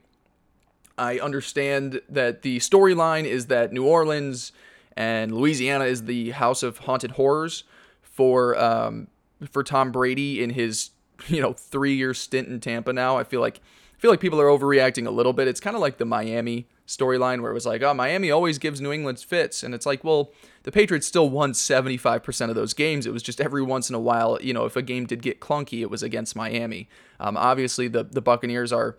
I 0.97 1.17
understand 1.17 2.01
that 2.09 2.43
the 2.43 2.59
storyline 2.59 3.25
is 3.25 3.47
that 3.47 3.73
New 3.73 3.85
Orleans 3.85 4.51
and 4.97 5.31
Louisiana 5.31 5.85
is 5.85 6.05
the 6.05 6.31
house 6.31 6.63
of 6.63 6.79
haunted 6.79 7.11
horrors 7.11 7.63
for 8.01 8.57
um, 8.59 9.07
for 9.51 9.63
Tom 9.63 9.91
Brady 9.91 10.43
in 10.43 10.49
his 10.49 10.89
you 11.27 11.41
know 11.41 11.53
three 11.53 11.95
year 11.95 12.13
stint 12.13 12.47
in 12.47 12.59
Tampa. 12.59 12.91
Now 12.91 13.17
I 13.17 13.23
feel 13.23 13.39
like 13.39 13.61
I 13.95 13.99
feel 13.99 14.11
like 14.11 14.19
people 14.19 14.41
are 14.41 14.45
overreacting 14.45 15.07
a 15.07 15.11
little 15.11 15.33
bit. 15.33 15.47
It's 15.47 15.59
kind 15.59 15.75
of 15.75 15.81
like 15.81 15.97
the 15.97 16.05
Miami 16.05 16.67
storyline 16.87 17.41
where 17.41 17.51
it 17.51 17.53
was 17.53 17.65
like, 17.65 17.81
oh, 17.81 17.93
Miami 17.93 18.31
always 18.31 18.59
gives 18.59 18.79
New 18.79 18.91
England 18.91 19.19
fits, 19.19 19.63
and 19.63 19.73
it's 19.73 19.85
like, 19.85 20.03
well, 20.03 20.31
the 20.63 20.71
Patriots 20.71 21.05
still 21.05 21.29
won 21.29 21.51
75% 21.51 22.49
of 22.49 22.55
those 22.55 22.73
games. 22.73 23.05
It 23.05 23.11
was 23.11 23.23
just 23.23 23.41
every 23.41 23.61
once 23.61 23.89
in 23.89 23.95
a 23.95 23.99
while, 23.99 24.37
you 24.41 24.53
know, 24.53 24.65
if 24.65 24.75
a 24.75 24.81
game 24.81 25.05
did 25.05 25.21
get 25.21 25.41
clunky, 25.41 25.81
it 25.81 25.89
was 25.89 26.01
against 26.03 26.35
Miami. 26.35 26.87
Um, 27.19 27.37
obviously, 27.37 27.87
the 27.87 28.03
the 28.03 28.21
Buccaneers 28.21 28.71
are 28.71 28.97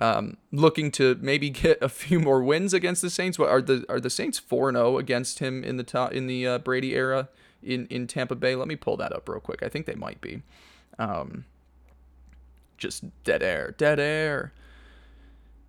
um, 0.00 0.38
looking 0.50 0.90
to 0.92 1.16
maybe 1.20 1.50
get 1.50 1.80
a 1.80 1.88
few 1.88 2.18
more 2.18 2.42
wins 2.42 2.74
against 2.74 3.02
the 3.02 3.10
Saints. 3.10 3.38
What 3.38 3.50
are 3.50 3.62
the 3.62 3.84
are 3.88 4.00
the 4.00 4.10
Saints 4.10 4.38
four 4.38 4.72
zero 4.72 4.94
oh 4.94 4.98
against 4.98 5.38
him 5.38 5.62
in 5.62 5.76
the 5.76 5.84
top, 5.84 6.12
in 6.12 6.26
the 6.26 6.46
uh, 6.46 6.58
Brady 6.58 6.96
era 6.96 7.28
in 7.62 7.86
in 7.86 8.06
Tampa 8.06 8.34
Bay? 8.34 8.56
Let 8.56 8.66
me 8.66 8.76
pull 8.76 8.96
that 8.96 9.12
up 9.12 9.28
real 9.28 9.40
quick. 9.40 9.62
I 9.62 9.68
think 9.68 9.86
they 9.86 9.94
might 9.94 10.20
be. 10.20 10.42
Um, 10.98 11.44
just 12.78 13.04
dead 13.22 13.42
air, 13.42 13.74
dead 13.78 14.00
air. 14.00 14.52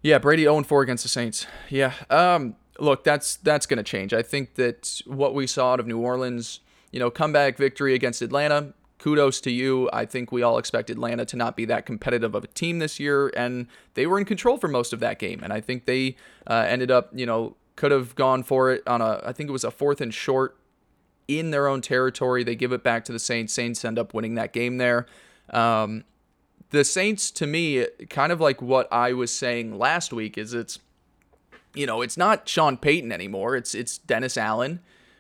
Yeah, 0.02 0.18
Brady 0.18 0.44
0 0.44 0.64
4 0.64 0.82
against 0.82 1.04
the 1.04 1.10
Saints. 1.10 1.46
Yeah. 1.70 1.94
Um, 2.10 2.56
look, 2.80 3.04
that's 3.04 3.36
that's 3.36 3.68
going 3.68 3.78
to 3.78 3.84
change. 3.84 4.14
I 4.14 4.24
think 4.24 4.56
that 4.56 5.02
what 5.06 5.36
we 5.36 5.46
saw 5.46 5.74
out 5.74 5.80
of 5.80 5.86
New 5.86 6.00
Orleans, 6.00 6.62
you 6.92 7.00
know, 7.00 7.12
comeback 7.12 7.58
victory 7.58 7.94
against 7.94 8.22
Atlanta, 8.22 8.74
kudos 9.02 9.42
to 9.42 9.52
you. 9.52 9.90
I 9.92 10.06
think 10.06 10.32
we 10.32 10.44
all 10.44 10.60
expect 10.60 10.92
Atlanta 10.92 11.26
to 11.26 11.36
not 11.36 11.58
be 11.58 11.66
that 11.66 11.88
competitive 11.88 12.36
of 12.36 12.44
a 12.44 12.48
team 12.48 12.78
this 12.78 13.00
year, 13.00 13.32
and 13.36 13.66
they 13.96 14.06
were 14.06 14.20
in 14.20 14.26
control 14.26 14.58
for 14.58 14.68
most 14.68 14.94
of 14.94 15.00
that 15.00 15.18
game. 15.18 15.42
And 15.44 15.52
I 15.52 15.60
think 15.60 15.86
they 15.86 16.16
uh, 16.46 16.66
ended 16.68 16.92
up, 16.92 17.10
you 17.12 17.26
know, 17.26 17.56
could 17.76 17.92
have 17.92 18.14
gone 18.14 18.44
for 18.44 18.72
it 18.72 18.88
on 18.88 19.02
a, 19.02 19.20
I 19.26 19.34
think 19.34 19.50
it 19.50 19.52
was 19.52 19.64
a 19.64 19.72
fourth 19.72 20.02
and 20.02 20.14
short 20.14 20.56
in 21.28 21.50
their 21.50 21.68
own 21.68 21.82
territory. 21.82 22.44
They 22.44 22.56
give 22.56 22.72
it 22.72 22.84
back 22.84 23.04
to 23.06 23.12
the 23.12 23.18
Saints. 23.18 23.54
Saints 23.54 23.84
end 23.84 23.98
up 23.98 24.14
winning 24.14 24.36
that 24.36 24.54
game 24.54 24.78
there. 24.78 25.08
Um, 25.50 26.04
the 26.70 26.84
Saints, 26.84 27.32
to 27.32 27.48
me, 27.48 27.88
kind 28.12 28.32
of 28.32 28.40
like 28.40 28.62
what 28.62 28.88
I 28.94 29.14
was 29.14 29.34
saying 29.34 29.80
last 29.80 30.14
week, 30.14 30.38
is 30.38 30.54
it's, 30.54 30.78
you 31.74 31.88
know, 31.88 32.04
it's 32.04 32.18
not 32.18 32.48
Sean 32.48 32.78
Payton 32.78 33.12
anymore. 33.12 33.56
It's 33.56 33.74
it's 33.74 33.98
Dennis 33.98 34.38
Allen, 34.38 34.80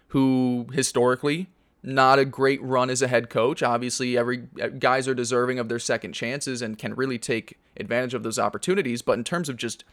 who 0.10 0.68
historically 0.72 1.48
not 1.84 2.20
a 2.20 2.26
great 2.26 2.62
run 2.62 2.90
as 2.90 3.02
a 3.02 3.08
head 3.08 3.30
coach. 3.30 3.64
Obviously, 3.64 4.18
every 4.18 4.44
guys 4.80 5.08
are 5.08 5.16
deserving 5.16 5.60
of 5.60 5.70
their 5.70 5.80
second 5.80 6.14
chances 6.14 6.62
and 6.62 6.78
can 6.78 6.94
really 6.94 7.18
take 7.18 7.58
advantage 7.78 8.14
of 8.14 8.24
those 8.24 8.38
opportunities. 8.38 9.02
But 9.02 9.18
in 9.18 9.24
terms 9.24 9.50
of 9.50 9.58
just 9.58 9.84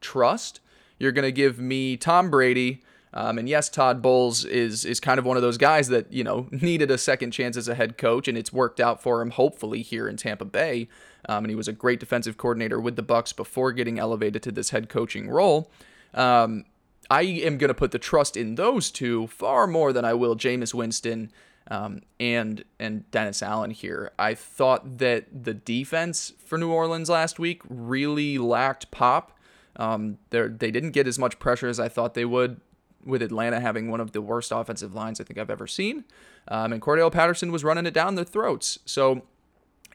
trust, 0.00 0.60
you're 0.98 1.12
going 1.12 1.24
to 1.24 1.32
give 1.32 1.58
me 1.58 1.96
Tom 1.96 2.30
Brady. 2.30 2.82
Um, 3.14 3.38
and 3.38 3.48
yes, 3.48 3.68
Todd 3.68 4.00
Bowles 4.00 4.44
is 4.44 4.84
is 4.84 4.98
kind 4.98 5.18
of 5.18 5.26
one 5.26 5.36
of 5.36 5.42
those 5.42 5.58
guys 5.58 5.88
that 5.88 6.12
you 6.12 6.24
know 6.24 6.48
needed 6.50 6.90
a 6.90 6.98
second 6.98 7.32
chance 7.32 7.56
as 7.56 7.68
a 7.68 7.74
head 7.74 7.98
coach, 7.98 8.28
and 8.28 8.38
it's 8.38 8.52
worked 8.52 8.80
out 8.80 9.02
for 9.02 9.20
him. 9.20 9.30
Hopefully 9.30 9.82
here 9.82 10.08
in 10.08 10.16
Tampa 10.16 10.44
Bay, 10.44 10.88
um, 11.28 11.44
and 11.44 11.50
he 11.50 11.54
was 11.56 11.68
a 11.68 11.72
great 11.72 12.00
defensive 12.00 12.36
coordinator 12.36 12.80
with 12.80 12.96
the 12.96 13.02
Bucs 13.02 13.34
before 13.34 13.72
getting 13.72 13.98
elevated 13.98 14.42
to 14.44 14.52
this 14.52 14.70
head 14.70 14.88
coaching 14.88 15.28
role. 15.28 15.70
Um, 16.14 16.64
I 17.12 17.24
am 17.24 17.58
going 17.58 17.68
to 17.68 17.74
put 17.74 17.90
the 17.90 17.98
trust 17.98 18.38
in 18.38 18.54
those 18.54 18.90
two 18.90 19.26
far 19.26 19.66
more 19.66 19.92
than 19.92 20.02
I 20.02 20.14
will 20.14 20.34
Jameis 20.34 20.72
Winston 20.72 21.30
um, 21.70 22.00
and 22.18 22.64
and 22.80 23.08
Dennis 23.10 23.42
Allen 23.42 23.70
here. 23.70 24.12
I 24.18 24.32
thought 24.34 24.96
that 24.96 25.44
the 25.44 25.52
defense 25.52 26.32
for 26.42 26.56
New 26.56 26.70
Orleans 26.70 27.10
last 27.10 27.38
week 27.38 27.60
really 27.68 28.38
lacked 28.38 28.90
pop. 28.90 29.38
Um, 29.76 30.16
they 30.30 30.70
didn't 30.70 30.92
get 30.92 31.06
as 31.06 31.18
much 31.18 31.38
pressure 31.38 31.68
as 31.68 31.78
I 31.78 31.90
thought 31.90 32.14
they 32.14 32.24
would, 32.24 32.62
with 33.04 33.20
Atlanta 33.20 33.60
having 33.60 33.90
one 33.90 34.00
of 34.00 34.12
the 34.12 34.22
worst 34.22 34.50
offensive 34.50 34.94
lines 34.94 35.20
I 35.20 35.24
think 35.24 35.38
I've 35.38 35.50
ever 35.50 35.66
seen. 35.66 36.04
Um, 36.48 36.72
and 36.72 36.80
Cordarrelle 36.80 37.12
Patterson 37.12 37.52
was 37.52 37.62
running 37.62 37.84
it 37.84 37.92
down 37.92 38.14
their 38.14 38.24
throats. 38.24 38.78
So 38.86 39.22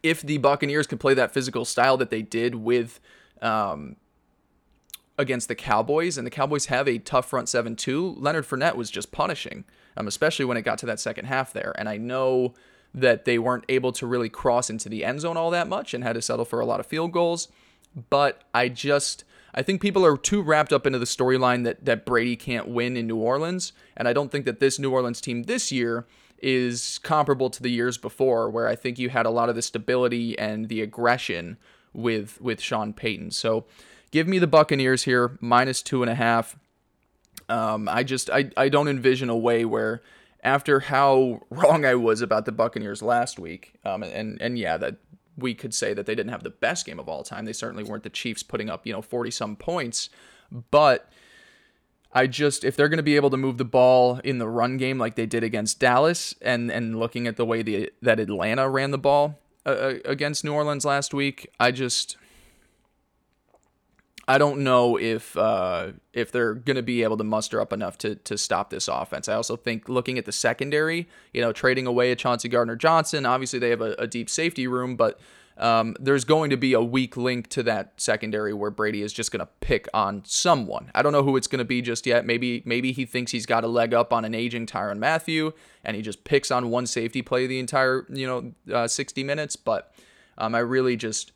if 0.03 0.21
the 0.21 0.37
Buccaneers 0.37 0.85
can 0.85 0.99
play 0.99 1.15
that 1.15 1.33
physical 1.33 1.65
style 1.65 1.97
that 1.97 2.11
they 2.11 2.21
did 2.21 2.53
with 2.55 2.99
um, 3.41 3.95
against 5.17 5.47
the 5.47 5.55
Cowboys, 5.55 6.17
and 6.17 6.25
the 6.25 6.31
Cowboys 6.31 6.67
have 6.67 6.87
a 6.87 6.99
tough 6.99 7.29
front 7.29 7.49
seven 7.49 7.75
too. 7.75 8.15
Leonard 8.17 8.45
Fournette 8.45 8.75
was 8.75 8.91
just 8.91 9.11
punishing, 9.11 9.65
um, 9.95 10.07
especially 10.07 10.45
when 10.45 10.57
it 10.57 10.61
got 10.61 10.77
to 10.79 10.85
that 10.85 10.99
second 10.99 11.25
half 11.25 11.53
there. 11.53 11.73
And 11.77 11.89
I 11.89 11.97
know 11.97 12.53
that 12.93 13.25
they 13.25 13.37
weren't 13.37 13.65
able 13.69 13.91
to 13.93 14.07
really 14.07 14.29
cross 14.29 14.69
into 14.69 14.89
the 14.89 15.03
end 15.03 15.21
zone 15.21 15.37
all 15.37 15.51
that 15.51 15.67
much 15.67 15.93
and 15.93 16.03
had 16.03 16.13
to 16.13 16.21
settle 16.21 16.45
for 16.45 16.59
a 16.59 16.65
lot 16.65 16.79
of 16.79 16.85
field 16.85 17.11
goals. 17.11 17.47
But 18.09 18.43
I 18.53 18.69
just 18.69 19.23
I 19.53 19.63
think 19.63 19.81
people 19.81 20.05
are 20.05 20.17
too 20.17 20.41
wrapped 20.41 20.71
up 20.71 20.85
into 20.85 20.99
the 20.99 21.05
storyline 21.05 21.63
that 21.63 21.83
that 21.85 22.05
Brady 22.05 22.35
can't 22.35 22.67
win 22.67 22.95
in 22.95 23.07
New 23.07 23.17
Orleans, 23.17 23.73
and 23.95 24.07
I 24.07 24.13
don't 24.13 24.31
think 24.31 24.45
that 24.45 24.59
this 24.59 24.77
New 24.77 24.91
Orleans 24.91 25.21
team 25.21 25.43
this 25.43 25.71
year 25.71 26.05
is 26.39 26.99
comparable 26.99 27.49
to 27.49 27.63
the 27.63 27.71
years 27.71 27.97
before, 27.97 28.49
where 28.49 28.67
I 28.67 28.75
think 28.75 28.99
you 28.99 29.09
had 29.09 29.25
a 29.25 29.31
lot 29.31 29.49
of 29.49 29.55
the 29.55 29.63
stability 29.63 30.37
and 30.37 30.69
the 30.69 30.81
aggression 30.81 31.57
with 31.93 32.39
with 32.39 32.61
Sean 32.61 32.93
Payton. 32.93 33.31
So 33.31 33.65
Give 34.11 34.27
me 34.27 34.39
the 34.39 34.47
Buccaneers 34.47 35.03
here, 35.03 35.37
minus 35.41 35.81
two 35.81 36.01
and 36.01 36.09
a 36.09 36.15
half. 36.15 36.57
Um, 37.49 37.87
I 37.87 38.03
just 38.03 38.29
I, 38.29 38.51
I 38.57 38.69
don't 38.69 38.87
envision 38.87 39.29
a 39.29 39.37
way 39.37 39.65
where 39.65 40.01
after 40.43 40.81
how 40.81 41.41
wrong 41.49 41.85
I 41.85 41.95
was 41.95 42.21
about 42.21 42.45
the 42.45 42.51
Buccaneers 42.51 43.01
last 43.01 43.39
week, 43.39 43.73
um, 43.85 44.03
and 44.03 44.41
and 44.41 44.57
yeah, 44.57 44.77
that 44.77 44.97
we 45.37 45.53
could 45.53 45.73
say 45.73 45.93
that 45.93 46.05
they 46.05 46.15
didn't 46.15 46.31
have 46.31 46.43
the 46.43 46.49
best 46.49 46.85
game 46.85 46.99
of 46.99 47.07
all 47.07 47.23
time. 47.23 47.45
They 47.45 47.53
certainly 47.53 47.83
weren't 47.83 48.03
the 48.03 48.09
Chiefs 48.09 48.43
putting 48.43 48.69
up 48.69 48.87
you 48.87 48.93
know 48.93 49.01
forty 49.01 49.31
some 49.31 49.55
points, 49.55 50.09
but 50.71 51.11
I 52.13 52.27
just 52.27 52.63
if 52.63 52.75
they're 52.75 52.89
going 52.89 52.97
to 52.97 53.03
be 53.03 53.15
able 53.15 53.29
to 53.29 53.37
move 53.37 53.57
the 53.57 53.65
ball 53.65 54.19
in 54.23 54.37
the 54.39 54.47
run 54.47 54.77
game 54.77 54.97
like 54.97 55.15
they 55.15 55.25
did 55.25 55.43
against 55.43 55.79
Dallas, 55.79 56.33
and 56.41 56.71
and 56.71 56.99
looking 56.99 57.27
at 57.27 57.37
the 57.37 57.45
way 57.45 57.61
the 57.61 57.91
that 58.01 58.19
Atlanta 58.19 58.69
ran 58.69 58.91
the 58.91 58.97
ball 58.97 59.39
uh, 59.65 59.69
uh 59.69 59.93
against 60.05 60.43
New 60.43 60.53
Orleans 60.53 60.85
last 60.85 61.13
week, 61.13 61.49
I 61.59 61.71
just 61.71 62.17
I 64.27 64.37
don't 64.37 64.59
know 64.59 64.97
if 64.97 65.37
uh, 65.37 65.91
if 66.13 66.31
they're 66.31 66.53
going 66.53 66.75
to 66.75 66.83
be 66.83 67.03
able 67.03 67.17
to 67.17 67.23
muster 67.23 67.61
up 67.61 67.71
enough 67.71 67.97
to 67.99 68.15
to 68.15 68.37
stop 68.37 68.69
this 68.69 68.87
offense. 68.87 69.29
I 69.29 69.35
also 69.35 69.55
think 69.55 69.87
looking 69.87 70.17
at 70.17 70.25
the 70.25 70.31
secondary, 70.31 71.07
you 71.33 71.41
know, 71.41 71.53
trading 71.53 71.87
away 71.87 72.11
a 72.11 72.15
Chauncey 72.15 72.49
Gardner 72.49 72.75
Johnson, 72.75 73.25
obviously 73.25 73.59
they 73.59 73.69
have 73.69 73.81
a, 73.81 73.93
a 73.93 74.07
deep 74.07 74.29
safety 74.29 74.67
room, 74.67 74.97
but 74.97 75.19
um, 75.57 75.95
there's 75.99 76.23
going 76.23 76.49
to 76.51 76.57
be 76.57 76.73
a 76.73 76.81
weak 76.81 77.17
link 77.17 77.47
to 77.49 77.63
that 77.63 77.93
secondary 77.97 78.53
where 78.53 78.69
Brady 78.69 79.01
is 79.01 79.11
just 79.11 79.31
going 79.31 79.39
to 79.39 79.49
pick 79.59 79.87
on 79.93 80.23
someone. 80.25 80.91
I 80.93 81.01
don't 81.01 81.13
know 81.13 81.23
who 81.23 81.35
it's 81.35 81.47
going 81.47 81.59
to 81.59 81.65
be 81.65 81.81
just 81.81 82.05
yet. 82.05 82.25
Maybe 82.25 82.61
maybe 82.65 82.91
he 82.91 83.05
thinks 83.05 83.31
he's 83.31 83.45
got 83.45 83.63
a 83.63 83.67
leg 83.67 83.93
up 83.93 84.13
on 84.13 84.25
an 84.25 84.35
aging 84.35 84.67
Tyrann 84.67 84.99
Mathieu, 84.99 85.53
and 85.83 85.95
he 85.95 86.01
just 86.01 86.23
picks 86.25 86.51
on 86.51 86.69
one 86.69 86.85
safety 86.85 87.21
play 87.21 87.47
the 87.47 87.59
entire 87.59 88.05
you 88.09 88.27
know 88.27 88.75
uh, 88.75 88.87
60 88.87 89.23
minutes. 89.23 89.55
But 89.55 89.93
um, 90.37 90.53
I 90.53 90.59
really 90.59 90.95
just 90.95 91.31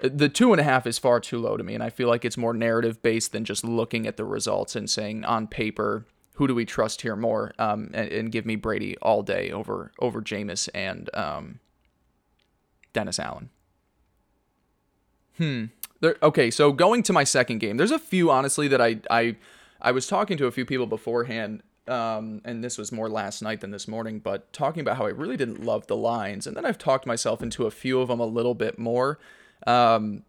the 0.00 0.28
two 0.28 0.52
and 0.52 0.60
a 0.60 0.64
half 0.64 0.86
is 0.86 0.98
far 0.98 1.20
too 1.20 1.38
low 1.38 1.56
to 1.56 1.64
me, 1.64 1.74
and 1.74 1.82
I 1.82 1.90
feel 1.90 2.08
like 2.08 2.24
it's 2.24 2.36
more 2.36 2.54
narrative 2.54 3.02
based 3.02 3.32
than 3.32 3.44
just 3.44 3.64
looking 3.64 4.06
at 4.06 4.16
the 4.16 4.24
results 4.24 4.76
and 4.76 4.88
saying 4.88 5.24
on 5.24 5.46
paper 5.46 6.06
who 6.34 6.46
do 6.46 6.54
we 6.54 6.66
trust 6.66 7.00
here 7.00 7.16
more, 7.16 7.54
um, 7.58 7.90
and, 7.94 8.12
and, 8.12 8.32
give 8.32 8.44
me 8.44 8.56
Brady 8.56 8.94
all 9.00 9.22
day 9.22 9.50
over 9.50 9.92
over 9.98 10.20
Jameis 10.20 10.68
and 10.74 11.08
um, 11.14 11.60
Dennis 12.92 13.18
Allen. 13.18 13.48
Hmm. 15.38 15.64
There, 16.00 16.16
okay, 16.22 16.50
so 16.50 16.72
going 16.72 17.02
to 17.04 17.12
my 17.14 17.24
second 17.24 17.58
game, 17.58 17.78
there's 17.78 17.90
a 17.90 17.98
few 17.98 18.30
honestly 18.30 18.68
that 18.68 18.80
I 18.80 19.00
I 19.10 19.36
I 19.80 19.92
was 19.92 20.06
talking 20.06 20.36
to 20.38 20.46
a 20.46 20.50
few 20.50 20.66
people 20.66 20.86
beforehand 20.86 21.62
um, 21.88 22.40
and 22.44 22.64
this 22.64 22.78
was 22.78 22.90
more 22.90 23.08
last 23.08 23.42
night 23.42 23.60
than 23.60 23.70
this 23.70 23.86
morning, 23.86 24.18
but 24.18 24.52
talking 24.52 24.80
about 24.80 24.96
how 24.96 25.06
I 25.06 25.10
really 25.10 25.36
didn't 25.36 25.64
love 25.64 25.86
the 25.86 25.96
lines. 25.96 26.46
And 26.46 26.56
then 26.56 26.64
I've 26.64 26.78
talked 26.78 27.06
myself 27.06 27.42
into 27.42 27.66
a 27.66 27.70
few 27.70 28.00
of 28.00 28.08
them 28.08 28.20
a 28.20 28.26
little 28.26 28.54
bit 28.54 28.78
more. 28.78 29.18
Um, 29.66 30.24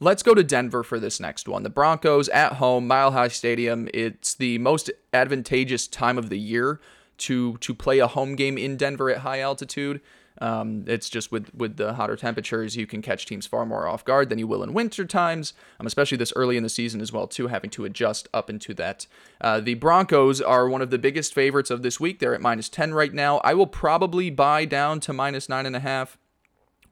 let's 0.00 0.22
go 0.22 0.34
to 0.34 0.44
Denver 0.44 0.82
for 0.82 1.00
this 1.00 1.20
next 1.20 1.48
one. 1.48 1.62
The 1.62 1.70
Broncos 1.70 2.28
at 2.28 2.54
home, 2.54 2.86
Mile 2.86 3.12
High 3.12 3.28
Stadium. 3.28 3.88
It's 3.94 4.34
the 4.34 4.58
most 4.58 4.90
advantageous 5.12 5.86
time 5.86 6.18
of 6.18 6.28
the 6.28 6.38
year 6.38 6.80
to 7.18 7.56
to 7.58 7.74
play 7.74 7.98
a 7.98 8.06
home 8.06 8.36
game 8.36 8.56
in 8.56 8.76
Denver 8.76 9.10
at 9.10 9.18
high 9.18 9.40
altitude. 9.40 10.00
Um, 10.40 10.84
it's 10.86 11.10
just 11.10 11.32
with 11.32 11.52
with 11.52 11.78
the 11.78 11.94
hotter 11.94 12.14
temperatures, 12.14 12.76
you 12.76 12.86
can 12.86 13.02
catch 13.02 13.26
teams 13.26 13.44
far 13.46 13.66
more 13.66 13.88
off 13.88 14.04
guard 14.04 14.28
than 14.28 14.38
you 14.38 14.46
will 14.46 14.62
in 14.62 14.72
winter 14.72 15.04
times, 15.04 15.52
um, 15.80 15.86
especially 15.86 16.16
this 16.16 16.32
early 16.36 16.56
in 16.56 16.62
the 16.62 16.68
season 16.68 17.00
as 17.00 17.12
well 17.12 17.26
too, 17.26 17.48
having 17.48 17.70
to 17.70 17.84
adjust 17.84 18.28
up 18.32 18.48
into 18.48 18.72
that. 18.74 19.08
Uh, 19.40 19.58
the 19.58 19.74
Broncos 19.74 20.40
are 20.40 20.68
one 20.68 20.80
of 20.80 20.90
the 20.90 20.98
biggest 20.98 21.34
favorites 21.34 21.70
of 21.70 21.82
this 21.82 21.98
week. 21.98 22.20
They're 22.20 22.36
at 22.36 22.40
minus 22.40 22.68
ten 22.68 22.94
right 22.94 23.12
now. 23.12 23.38
I 23.38 23.54
will 23.54 23.66
probably 23.66 24.30
buy 24.30 24.64
down 24.64 25.00
to 25.00 25.12
minus 25.12 25.48
nine 25.48 25.66
and 25.66 25.74
a 25.74 25.80
half. 25.80 26.16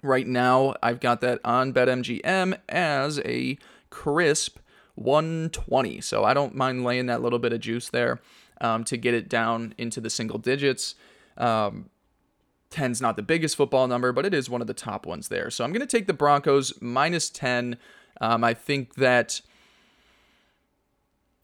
Right 0.07 0.27
now, 0.27 0.75
I've 0.83 1.01
got 1.01 1.21
that 1.23 1.41
on 1.45 1.73
BetMGM 1.73 2.59
as 2.69 3.19
a 3.25 3.59
crisp 3.91 4.59
120. 4.95 6.01
So 6.01 6.25
I 6.25 6.33
don't 6.33 6.55
mind 6.55 6.85
laying 6.85 7.07
that 7.07 7.23
little 7.23 7.41
bit 7.41 7.53
of 7.53 7.61
juice 7.61 7.89
there 7.91 8.21
um, 8.61 8.85
to 8.85 8.97
get 8.97 9.15
it 9.15 9.29
down 9.29 9.75
into 9.77 10.01
the 10.01 10.09
single 10.09 10.39
digits. 10.39 10.95
Um, 11.37 11.91
10's 12.71 13.01
not 13.01 13.17
the 13.17 13.23
biggest 13.23 13.57
football 13.57 13.89
number, 13.89 14.13
but 14.13 14.25
it 14.25 14.33
is 14.33 14.49
one 14.49 14.61
of 14.61 14.69
the 14.69 14.75
top 14.75 15.07
ones 15.07 15.29
there. 15.29 15.51
So 15.51 15.65
I'm 15.65 15.73
going 15.73 15.81
to 15.81 15.87
take 15.87 16.07
the 16.07 16.15
Broncos 16.15 16.73
minus 16.81 17.29
10. 17.29 17.77
Um, 18.21 18.45
I 18.45 18.55
think 18.55 18.95
that 18.95 19.41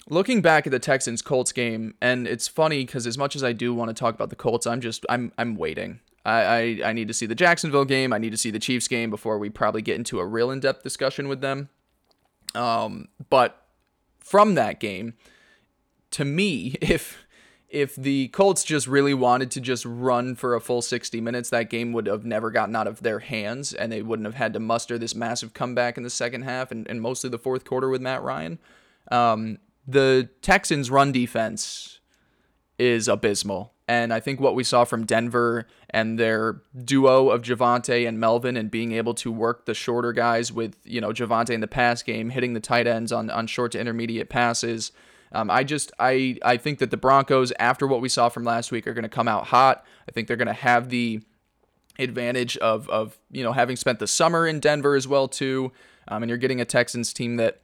looking 0.09 0.41
back 0.41 0.67
at 0.67 0.71
the 0.71 0.79
Texans 0.79 1.21
Colts 1.21 1.51
game, 1.51 1.95
and 2.01 2.29
it's 2.29 2.49
funny 2.49 2.85
because 2.85 3.07
as 3.07 3.19
much 3.19 3.35
as 3.35 3.43
I 3.43 3.53
do 3.53 3.75
want 3.75 3.89
to 3.89 3.95
talk 3.95 4.15
about 4.15 4.31
the 4.31 4.37
Colts, 4.37 4.67
I'm 4.67 4.81
just 4.81 5.05
I'm 5.09 5.33
I'm 5.37 5.57
waiting. 5.57 6.01
I, 6.25 6.43
I, 6.43 6.81
I 6.87 6.93
need 6.93 7.09
to 7.09 7.15
see 7.15 7.27
the 7.27 7.35
Jacksonville 7.35 7.85
game. 7.85 8.13
I 8.13 8.19
need 8.19 8.31
to 8.31 8.37
see 8.37 8.51
the 8.51 8.59
Chiefs 8.59 8.89
game 8.89 9.11
before 9.11 9.39
we 9.39 9.51
probably 9.51 9.83
get 9.83 9.97
into 9.97 10.21
a 10.21 10.27
real 10.27 10.51
in 10.51 10.61
depth 10.61 10.83
discussion 10.83 11.29
with 11.29 11.41
them. 11.41 11.69
Um, 12.55 13.09
but 13.31 13.67
from 14.21 14.55
that 14.55 14.81
game, 14.81 15.15
to 16.13 16.25
me, 16.25 16.77
if 16.81 17.25
if 17.69 17.97
the 17.97 18.29
Colts 18.29 18.65
just 18.65 18.87
really 18.87 19.15
wanted 19.15 19.51
to 19.53 19.61
just 19.61 19.87
run 19.87 20.35
for 20.35 20.55
a 20.55 20.61
full 20.61 20.83
60 20.83 21.23
minutes, 21.23 21.49
that 21.49 21.71
game 21.71 21.95
would 21.95 22.07
have 22.07 22.23
never 22.23 22.51
gotten 22.51 22.77
out 22.77 22.87
of 22.87 23.01
their 23.01 23.21
hands, 23.21 23.73
and 23.73 23.91
they 23.91 24.03
wouldn't 24.03 24.27
have 24.27 24.35
had 24.35 24.53
to 24.53 24.61
muster 24.61 24.99
this 24.99 25.15
massive 25.15 25.55
comeback 25.55 25.97
in 25.97 26.03
the 26.03 26.11
second 26.11 26.43
half 26.43 26.71
and, 26.71 26.87
and 26.87 27.01
mostly 27.01 27.31
the 27.31 27.39
fourth 27.39 27.65
quarter 27.65 27.89
with 27.89 28.03
Matt 28.03 28.23
Ryan. 28.23 28.59
Um, 29.11 29.57
the 29.89 30.29
Texans' 30.43 30.91
run 30.91 31.13
defense 31.13 32.01
is 32.79 33.09
abysmal. 33.09 33.73
And 33.93 34.11
I 34.11 34.21
think 34.21 34.41
what 34.41 34.55
we 34.55 34.65
saw 34.65 34.85
from 34.85 35.05
Denver 35.05 35.67
and 35.91 36.19
their 36.19 36.63
duo 36.83 37.29
of 37.29 37.43
Javonte 37.43 38.09
and 38.09 38.19
Melvin 38.19 38.57
and 38.57 38.71
being 38.71 38.93
able 38.93 39.13
to 39.17 39.31
work 39.31 39.67
the 39.67 39.75
shorter 39.75 40.15
guys 40.15 40.51
with, 40.51 40.79
you 40.85 40.99
know, 40.99 41.11
Javonte 41.11 41.51
in 41.51 41.61
the 41.61 41.67
pass 41.67 42.03
game, 42.03 42.31
hitting 42.31 42.55
the 42.55 42.61
tight 42.61 42.87
ends 42.87 43.13
on, 43.13 43.29
on 43.29 43.47
short 43.47 43.73
to 43.73 43.79
intermediate 43.79 44.31
passes. 44.31 44.93
Um, 45.33 45.51
I 45.51 45.63
just 45.63 45.93
I 45.99 46.39
I 46.43 46.57
think 46.57 46.79
that 46.79 46.91
the 46.91 46.97
Broncos, 46.97 47.53
after 47.59 47.87
what 47.87 48.01
we 48.01 48.09
saw 48.09 48.31
from 48.31 48.45
last 48.45 48.73
week, 48.73 48.87
are 48.87 48.95
going 48.95 49.03
to 49.03 49.11
come 49.11 49.29
out 49.29 49.49
hot. 49.49 49.85
I 50.09 50.13
think 50.13 50.27
they're 50.27 50.39
going 50.39 50.47
to 50.47 50.55
have 50.55 50.89
the 50.89 51.21
advantage 51.99 52.57
of 52.59 52.89
of 52.89 53.19
you 53.31 53.45
know 53.45 53.53
having 53.53 53.77
spent 53.77 53.99
the 53.99 54.07
summer 54.07 54.47
in 54.47 54.59
Denver 54.59 54.95
as 54.95 55.07
well 55.07 55.29
too. 55.29 55.71
Um, 56.09 56.23
and 56.23 56.31
you're 56.31 56.39
getting 56.39 56.63
a 56.63 56.65
Texans 56.65 57.13
team 57.13 57.37
that 57.37 57.61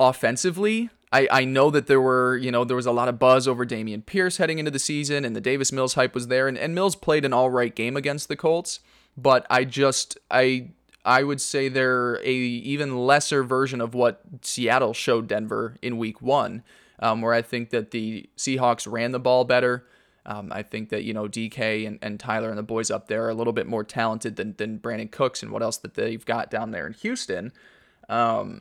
offensively 0.00 0.88
I, 1.12 1.28
I 1.30 1.44
know 1.44 1.70
that 1.70 1.86
there 1.86 2.00
were, 2.00 2.36
you 2.36 2.50
know, 2.50 2.64
there 2.64 2.76
was 2.76 2.86
a 2.86 2.92
lot 2.92 3.08
of 3.08 3.18
buzz 3.18 3.48
over 3.48 3.64
Dameon 3.64 4.04
Pierce 4.04 4.36
heading 4.36 4.58
into 4.58 4.70
the 4.70 4.78
season, 4.78 5.24
and 5.24 5.34
the 5.34 5.40
Davis 5.40 5.72
Mills 5.72 5.94
hype 5.94 6.14
was 6.14 6.28
there, 6.28 6.48
and, 6.48 6.58
and 6.58 6.74
Mills 6.74 6.96
played 6.96 7.24
an 7.24 7.32
all 7.32 7.50
right 7.50 7.74
game 7.74 7.96
against 7.96 8.28
the 8.28 8.36
Colts, 8.36 8.80
but 9.16 9.46
I 9.48 9.64
just 9.64 10.18
I 10.30 10.70
I 11.04 11.22
would 11.22 11.40
say 11.40 11.68
they're 11.68 12.16
a 12.16 12.32
even 12.32 13.06
lesser 13.06 13.42
version 13.42 13.80
of 13.80 13.94
what 13.94 14.20
Seattle 14.42 14.92
showed 14.92 15.26
Denver 15.26 15.76
in 15.80 15.96
Week 15.96 16.20
One, 16.20 16.62
um, 16.98 17.22
where 17.22 17.32
I 17.32 17.40
think 17.40 17.70
that 17.70 17.90
the 17.92 18.28
Seahawks 18.36 18.90
ran 18.90 19.12
the 19.12 19.18
ball 19.18 19.44
better. 19.44 19.86
Um, 20.26 20.52
I 20.52 20.62
think 20.62 20.90
that 20.90 21.04
you 21.04 21.14
know 21.14 21.26
DK 21.26 21.86
and, 21.86 21.98
and 22.02 22.20
Tyler 22.20 22.50
and 22.50 22.58
the 22.58 22.62
boys 22.62 22.90
up 22.90 23.08
there 23.08 23.24
are 23.24 23.30
a 23.30 23.34
little 23.34 23.54
bit 23.54 23.66
more 23.66 23.82
talented 23.82 24.36
than 24.36 24.54
than 24.58 24.78
Brandin 24.78 25.10
Cooks 25.10 25.42
and 25.42 25.50
what 25.50 25.62
else 25.62 25.78
that 25.78 25.94
they've 25.94 26.24
got 26.24 26.50
down 26.50 26.70
there 26.70 26.86
in 26.86 26.92
Houston. 26.92 27.52
Um, 28.10 28.60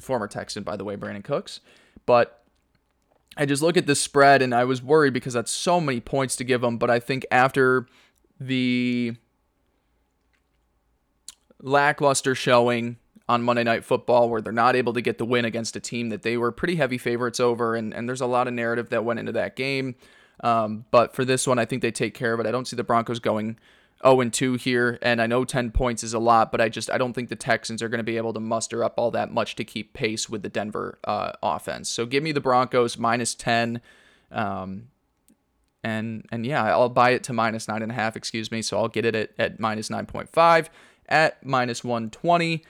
former 0.00 0.26
Texan, 0.26 0.62
by 0.62 0.76
the 0.76 0.84
way, 0.84 0.96
Brandin 0.96 1.24
Cooks, 1.24 1.60
but 2.06 2.44
I 3.36 3.46
just 3.46 3.62
look 3.62 3.76
at 3.76 3.86
the 3.86 3.94
spread 3.94 4.42
and 4.42 4.54
I 4.54 4.64
was 4.64 4.82
worried 4.82 5.12
because 5.12 5.32
that's 5.32 5.50
so 5.50 5.80
many 5.80 6.00
points 6.00 6.36
to 6.36 6.44
give 6.44 6.60
them. 6.60 6.76
But 6.78 6.90
I 6.90 6.98
think 6.98 7.24
after 7.30 7.86
the 8.38 9.14
lackluster 11.60 12.34
showing 12.34 12.96
on 13.28 13.42
Monday 13.42 13.64
Night 13.64 13.84
Football 13.84 14.28
where 14.28 14.40
they're 14.40 14.52
not 14.52 14.76
able 14.76 14.92
to 14.92 15.00
get 15.00 15.18
the 15.18 15.24
win 15.24 15.44
against 15.44 15.76
a 15.76 15.80
team 15.80 16.10
that 16.10 16.22
they 16.22 16.36
were 16.36 16.52
pretty 16.52 16.76
heavy 16.76 16.98
favorites 16.98 17.40
over, 17.40 17.74
and, 17.74 17.94
and 17.94 18.08
there's 18.08 18.20
a 18.20 18.26
lot 18.26 18.48
of 18.48 18.54
narrative 18.54 18.90
that 18.90 19.04
went 19.04 19.20
into 19.20 19.32
that 19.32 19.56
game. 19.56 19.94
Um, 20.40 20.84
but 20.90 21.14
for 21.14 21.24
this 21.24 21.46
one, 21.46 21.58
I 21.58 21.64
think 21.64 21.82
they 21.82 21.92
take 21.92 22.14
care 22.14 22.34
of 22.34 22.40
it. 22.40 22.46
I 22.46 22.50
don't 22.50 22.66
see 22.66 22.76
the 22.76 22.84
Broncos 22.84 23.20
going 23.20 23.58
0 24.04 24.20
and 24.20 24.32
2 24.32 24.54
here, 24.54 24.98
and 25.02 25.20
I 25.22 25.26
know 25.26 25.44
10 25.44 25.70
points 25.70 26.02
is 26.02 26.14
a 26.14 26.18
lot, 26.18 26.50
but 26.50 26.60
I 26.60 26.68
just 26.68 26.90
I 26.90 26.98
don't 26.98 27.12
think 27.12 27.28
the 27.28 27.36
Texans 27.36 27.82
are 27.82 27.88
going 27.88 27.98
to 27.98 28.04
be 28.04 28.16
able 28.16 28.32
to 28.32 28.40
muster 28.40 28.82
up 28.82 28.94
all 28.96 29.10
that 29.12 29.32
much 29.32 29.56
to 29.56 29.64
keep 29.64 29.94
pace 29.94 30.28
with 30.28 30.42
the 30.42 30.48
Denver 30.48 30.98
uh, 31.04 31.32
offense. 31.42 31.88
So 31.88 32.06
give 32.06 32.22
me 32.22 32.32
the 32.32 32.40
Broncos 32.40 32.98
minus 32.98 33.34
10, 33.34 33.80
um, 34.30 34.88
and 35.84 36.26
and 36.32 36.44
yeah, 36.44 36.64
I'll 36.64 36.88
buy 36.88 37.10
it 37.10 37.22
to 37.24 37.32
minus 37.32 37.68
nine 37.68 37.82
and 37.82 37.92
a 37.92 37.94
half. 37.94 38.16
Excuse 38.16 38.50
me, 38.50 38.62
so 38.62 38.78
I'll 38.78 38.88
get 38.88 39.04
it 39.04 39.14
at, 39.14 39.30
at 39.38 39.60
minus 39.60 39.88
9.5 39.88 40.68
at 41.08 41.44
minus 41.44 41.84
120. 41.84 42.64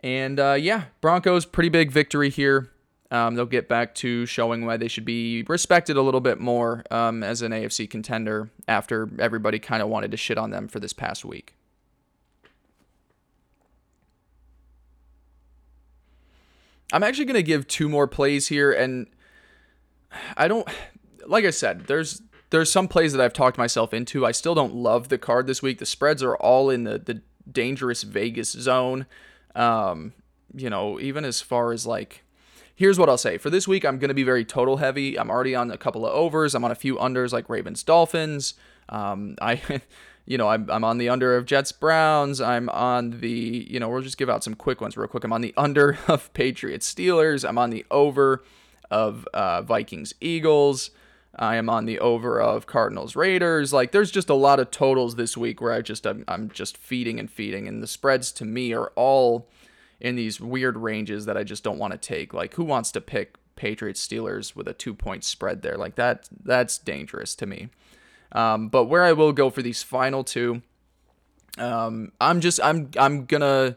And 0.00 0.38
uh, 0.38 0.56
yeah, 0.58 0.84
Broncos 1.00 1.44
pretty 1.44 1.68
big 1.68 1.90
victory 1.90 2.30
here. 2.30 2.70
Um, 3.10 3.36
they'll 3.36 3.46
get 3.46 3.68
back 3.68 3.94
to 3.96 4.26
showing 4.26 4.66
why 4.66 4.76
they 4.76 4.88
should 4.88 5.04
be 5.04 5.44
respected 5.44 5.96
a 5.96 6.02
little 6.02 6.20
bit 6.20 6.40
more 6.40 6.84
um, 6.90 7.22
as 7.22 7.40
an 7.42 7.52
AFC 7.52 7.88
contender 7.88 8.50
after 8.66 9.08
everybody 9.18 9.58
kind 9.58 9.82
of 9.82 9.88
wanted 9.88 10.10
to 10.10 10.16
shit 10.16 10.38
on 10.38 10.50
them 10.50 10.66
for 10.66 10.80
this 10.80 10.92
past 10.92 11.24
week. 11.24 11.54
I'm 16.92 17.02
actually 17.02 17.26
going 17.26 17.34
to 17.34 17.42
give 17.42 17.66
two 17.66 17.88
more 17.88 18.06
plays 18.06 18.48
here, 18.48 18.72
and 18.72 19.06
I 20.36 20.48
don't, 20.48 20.68
like 21.26 21.44
I 21.44 21.50
said, 21.50 21.86
there's 21.86 22.22
there's 22.50 22.70
some 22.70 22.86
plays 22.86 23.12
that 23.12 23.20
I've 23.20 23.32
talked 23.32 23.58
myself 23.58 23.92
into. 23.92 24.24
I 24.24 24.30
still 24.30 24.54
don't 24.54 24.74
love 24.74 25.08
the 25.08 25.18
card 25.18 25.48
this 25.48 25.62
week. 25.62 25.78
The 25.78 25.86
spreads 25.86 26.22
are 26.22 26.36
all 26.36 26.70
in 26.70 26.84
the 26.84 26.98
the 26.98 27.22
dangerous 27.50 28.02
Vegas 28.02 28.50
zone. 28.50 29.06
Um, 29.54 30.12
you 30.54 30.70
know, 30.70 31.00
even 31.00 31.24
as 31.24 31.40
far 31.40 31.72
as 31.72 31.86
like 31.86 32.22
here's 32.76 32.98
what 32.98 33.08
I'll 33.08 33.18
say. 33.18 33.38
For 33.38 33.50
this 33.50 33.66
week, 33.66 33.84
I'm 33.84 33.98
going 33.98 34.08
to 34.08 34.14
be 34.14 34.22
very 34.22 34.44
total 34.44 34.76
heavy. 34.76 35.18
I'm 35.18 35.30
already 35.30 35.54
on 35.54 35.70
a 35.70 35.78
couple 35.78 36.06
of 36.06 36.12
overs. 36.14 36.54
I'm 36.54 36.64
on 36.64 36.70
a 36.70 36.76
few 36.76 36.96
unders 36.96 37.32
like 37.32 37.48
Ravens 37.48 37.82
Dolphins. 37.82 38.54
Um, 38.88 39.36
I, 39.42 39.60
you 40.26 40.38
know, 40.38 40.48
I'm, 40.48 40.70
I'm 40.70 40.84
on 40.84 40.98
the 40.98 41.08
under 41.08 41.36
of 41.36 41.46
Jets 41.46 41.72
Browns. 41.72 42.40
I'm 42.40 42.68
on 42.68 43.20
the, 43.20 43.66
you 43.68 43.80
know, 43.80 43.88
we'll 43.88 44.02
just 44.02 44.18
give 44.18 44.30
out 44.30 44.44
some 44.44 44.54
quick 44.54 44.80
ones 44.80 44.96
real 44.96 45.08
quick. 45.08 45.24
I'm 45.24 45.32
on 45.32 45.40
the 45.40 45.54
under 45.56 45.98
of 46.08 46.32
Patriots 46.34 46.92
Steelers. 46.92 47.48
I'm 47.48 47.58
on 47.58 47.70
the 47.70 47.84
over 47.90 48.44
of 48.90 49.26
uh, 49.34 49.62
Vikings 49.62 50.14
Eagles. 50.20 50.90
I 51.38 51.56
am 51.56 51.68
on 51.68 51.84
the 51.84 51.98
over 51.98 52.40
of 52.40 52.66
Cardinals 52.66 53.14
Raiders. 53.14 53.72
Like 53.72 53.92
there's 53.92 54.10
just 54.10 54.30
a 54.30 54.34
lot 54.34 54.58
of 54.58 54.70
totals 54.70 55.16
this 55.16 55.36
week 55.36 55.60
where 55.60 55.72
I 55.72 55.82
just 55.82 56.06
I'm, 56.06 56.24
I'm 56.28 56.50
just 56.50 56.76
feeding 56.78 57.20
and 57.20 57.30
feeding 57.30 57.68
and 57.68 57.82
the 57.82 57.86
spreads 57.86 58.32
to 58.32 58.44
me 58.44 58.72
are 58.72 58.90
all 58.96 59.46
in 60.00 60.16
these 60.16 60.40
weird 60.40 60.76
ranges 60.76 61.26
that 61.26 61.36
I 61.36 61.44
just 61.44 61.64
don't 61.64 61.78
want 61.78 61.92
to 61.92 61.98
take. 61.98 62.34
Like, 62.34 62.54
who 62.54 62.64
wants 62.64 62.92
to 62.92 63.00
pick 63.00 63.36
Patriots 63.56 64.06
Steelers 64.06 64.54
with 64.54 64.68
a 64.68 64.74
two 64.74 64.94
point 64.94 65.24
spread 65.24 65.62
there? 65.62 65.76
Like 65.76 65.96
that, 65.96 66.28
that's 66.44 66.78
dangerous 66.78 67.34
to 67.36 67.46
me. 67.46 67.68
Um, 68.32 68.68
but 68.68 68.84
where 68.84 69.04
I 69.04 69.12
will 69.12 69.32
go 69.32 69.50
for 69.50 69.62
these 69.62 69.82
final 69.82 70.24
two, 70.24 70.62
um, 71.58 72.12
I'm 72.20 72.40
just 72.40 72.60
I'm 72.62 72.90
I'm 72.98 73.24
gonna 73.24 73.76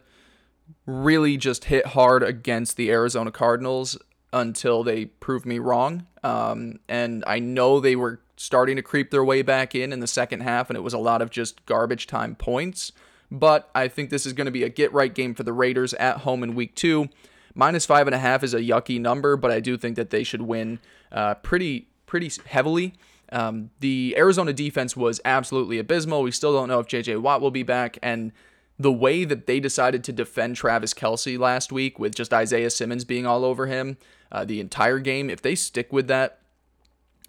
really 0.86 1.38
just 1.38 1.66
hit 1.66 1.86
hard 1.88 2.24
against 2.24 2.78
the 2.78 2.92
Arizona 2.92 3.32
Cardinals 3.32 3.98
until 4.34 4.84
they 4.84 5.06
prove 5.06 5.46
me 5.46 5.60
wrong. 5.60 6.06
Um, 6.24 6.80
and 6.88 7.24
I 7.26 7.40
know 7.40 7.80
they 7.80 7.96
were 7.96 8.20
starting 8.36 8.76
to 8.76 8.82
creep 8.82 9.12
their 9.12 9.24
way 9.24 9.42
back 9.42 9.76
in 9.76 9.94
in 9.94 10.00
the 10.00 10.08
second 10.08 10.42
half, 10.42 10.70
and 10.70 10.78
it 10.78 10.82
was 10.82 10.94
a 10.94 11.00
lot 11.00 11.22
of 11.22 11.30
just 11.30 11.66
garbage 11.66 12.08
time 12.08 12.36
points 12.36 12.92
but 13.32 13.70
I 13.76 13.88
think 13.88 14.10
this 14.10 14.26
is 14.26 14.34
going 14.34 14.46
to 14.46 14.52
be 14.52 14.64
a 14.64 14.70
get 14.70 14.92
right 14.94 15.14
game 15.14 15.34
for 15.34 15.44
the 15.44 15.54
Raiders 15.54 15.94
at 15.96 16.20
home 16.20 16.44
in 16.44 16.56
week 16.56 16.76
two. 16.76 17.10
Minus 17.56 17.86
five 17.86 18.08
and 18.08 18.16
a 18.16 18.20
half 18.20 18.44
is 18.44 18.54
a 18.54 18.60
yucky 18.60 19.00
number, 19.00 19.36
but 19.36 19.52
I 19.52 19.60
do 19.60 19.78
think 19.78 19.96
that 19.96 20.10
they 20.10 20.24
should 20.24 20.42
win 20.42 20.80
uh, 21.12 21.36
pretty 21.36 21.88
pretty 22.06 22.32
heavily. 22.46 22.94
Um, 23.32 23.70
the 23.80 24.16
Arizona 24.18 24.54
defense 24.54 24.98
was 24.98 25.22
absolutely 25.24 25.78
abysmal. 25.78 26.24
We 26.24 26.32
still 26.32 26.54
don't 26.54 26.68
know 26.68 26.80
if 26.80 26.88
JJ 26.88 27.22
Watt 27.22 27.42
will 27.42 27.52
be 27.52 27.64
back, 27.64 27.98
and 28.02 28.32
the 28.80 28.92
way 28.92 29.26
that 29.26 29.46
they 29.46 29.60
decided 29.60 30.04
to 30.06 30.14
defend 30.14 30.56
Travis 30.56 30.94
Kelce 30.94 31.38
last 31.38 31.72
week 31.72 32.00
with 32.00 32.16
just 32.16 32.34
Isaiah 32.34 32.70
Simmons 32.70 33.04
being 33.04 33.26
all 33.26 33.44
over 33.44 33.68
him 33.68 33.98
uh, 34.32 34.46
the 34.46 34.60
entire 34.60 35.00
game, 35.00 35.30
if 35.30 35.42
they 35.42 35.54
stick 35.54 35.92
with 35.92 36.08
that 36.08 36.40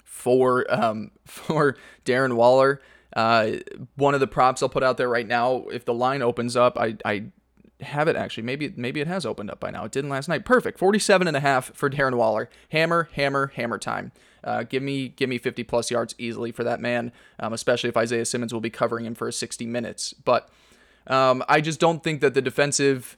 for 0.05 0.73
um, 0.73 1.11
for 1.25 1.77
Darren 2.05 2.35
Waller, 2.35 2.81
uh, 3.15 3.53
one 3.97 4.15
of 4.15 4.21
the 4.21 4.27
props 4.27 4.63
I'll 4.63 4.69
put 4.69 4.83
out 4.83 4.97
there 4.97 5.09
right 5.09 5.27
now, 5.27 5.65
if 5.73 5.85
the 5.85 5.95
line 5.95 6.23
opens 6.23 6.57
up, 6.57 6.79
I, 6.79 6.97
I 7.05 7.25
have 7.83 8.09
it 8.09 8.17
actually. 8.17 8.43
Maybe 8.43 8.73
maybe 8.77 9.01
it 9.01 9.07
has 9.07 9.27
opened 9.27 9.51
up 9.51 9.61
by 9.61 9.71
now. 9.71 9.85
It 9.85 9.93
didn't 9.93 10.11
last 10.11 10.29
night. 10.29 10.45
Perfect. 10.45 10.79
47 10.79 11.27
and 11.27 11.37
a 11.37 11.41
half 11.41 11.75
for 11.75 11.91
Darren 11.91 12.15
Waller. 12.15 12.49
Hammer, 12.71 13.09
hammer, 13.13 13.53
hammer 13.55 13.79
time. 13.79 14.13
Uh, 14.43 14.63
give 14.63 14.83
me 14.83 15.09
give 15.09 15.29
me 15.29 15.39
50 15.39 15.65
plus 15.65 15.91
yards 15.91 16.15
easily 16.19 16.53
for 16.53 16.65
that 16.65 16.81
man, 16.81 17.13
um, 17.39 17.53
especially 17.53 17.89
if 17.89 17.97
Isaiah 17.97 18.25
Simmons 18.25 18.53
will 18.53 18.61
be 18.61 18.71
covering 18.71 19.05
him 19.05 19.15
for 19.15 19.31
60 19.31 19.67
minutes. 19.67 20.13
But 20.13 20.49
um, 21.07 21.43
I 21.49 21.61
just 21.61 21.81
don't 21.81 22.03
think 22.03 22.21
that 22.21 22.35
the 22.35 22.43
defensive 22.43 23.17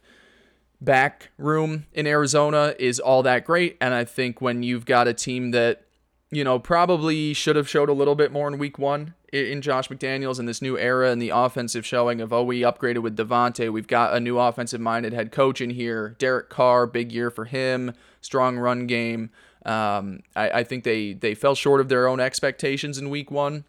back 0.81 1.31
room 1.38 1.87
in 1.92 2.07
Arizona 2.07 2.74
is 2.78 2.98
all 2.98 3.22
that 3.22 3.44
great. 3.44 3.76
And 3.81 3.94
I 3.94 4.05
think 4.05 4.40
when 4.40 4.62
you've 4.62 4.85
got 4.85 5.07
a 5.07 5.14
team 5.14 5.52
that 5.52 5.85
you 6.33 6.42
know 6.42 6.59
probably 6.59 7.35
should 7.35 7.55
have 7.55 7.68
showed 7.68 7.88
a 7.88 7.92
little 7.92 8.14
bit 8.16 8.33
more 8.33 8.49
in 8.49 8.59
week 8.59 8.79
one 8.79 9.14
in 9.33 9.62
Josh 9.62 9.88
McDaniels 9.88 10.38
and 10.38 10.49
this 10.49 10.61
new 10.61 10.77
era 10.77 11.11
and 11.11 11.21
the 11.21 11.29
offensive 11.29 11.87
showing 11.87 12.21
of 12.21 12.33
oh 12.33 12.42
we 12.42 12.61
upgraded 12.62 13.03
with 13.03 13.16
Davante, 13.16 13.71
we've 13.73 13.87
got 13.87 14.14
a 14.14 14.21
new 14.21 14.38
offensive 14.38 14.81
minded 14.81 15.12
head 15.12 15.31
coach 15.31 15.61
in 15.61 15.71
here, 15.71 16.16
Derek 16.18 16.49
Carr, 16.49 16.87
big 16.87 17.12
year 17.12 17.31
for 17.31 17.45
him, 17.45 17.95
strong 18.21 18.59
run 18.59 18.87
game. 18.87 19.31
Um, 19.64 20.23
I, 20.35 20.51
I 20.51 20.64
think 20.64 20.85
they 20.85 21.12
they 21.12 21.35
fell 21.35 21.55
short 21.55 21.81
of 21.81 21.88
their 21.88 22.09
own 22.09 22.18
expectations 22.18 22.99
in 22.99 23.11
week 23.11 23.31
one, 23.31 23.64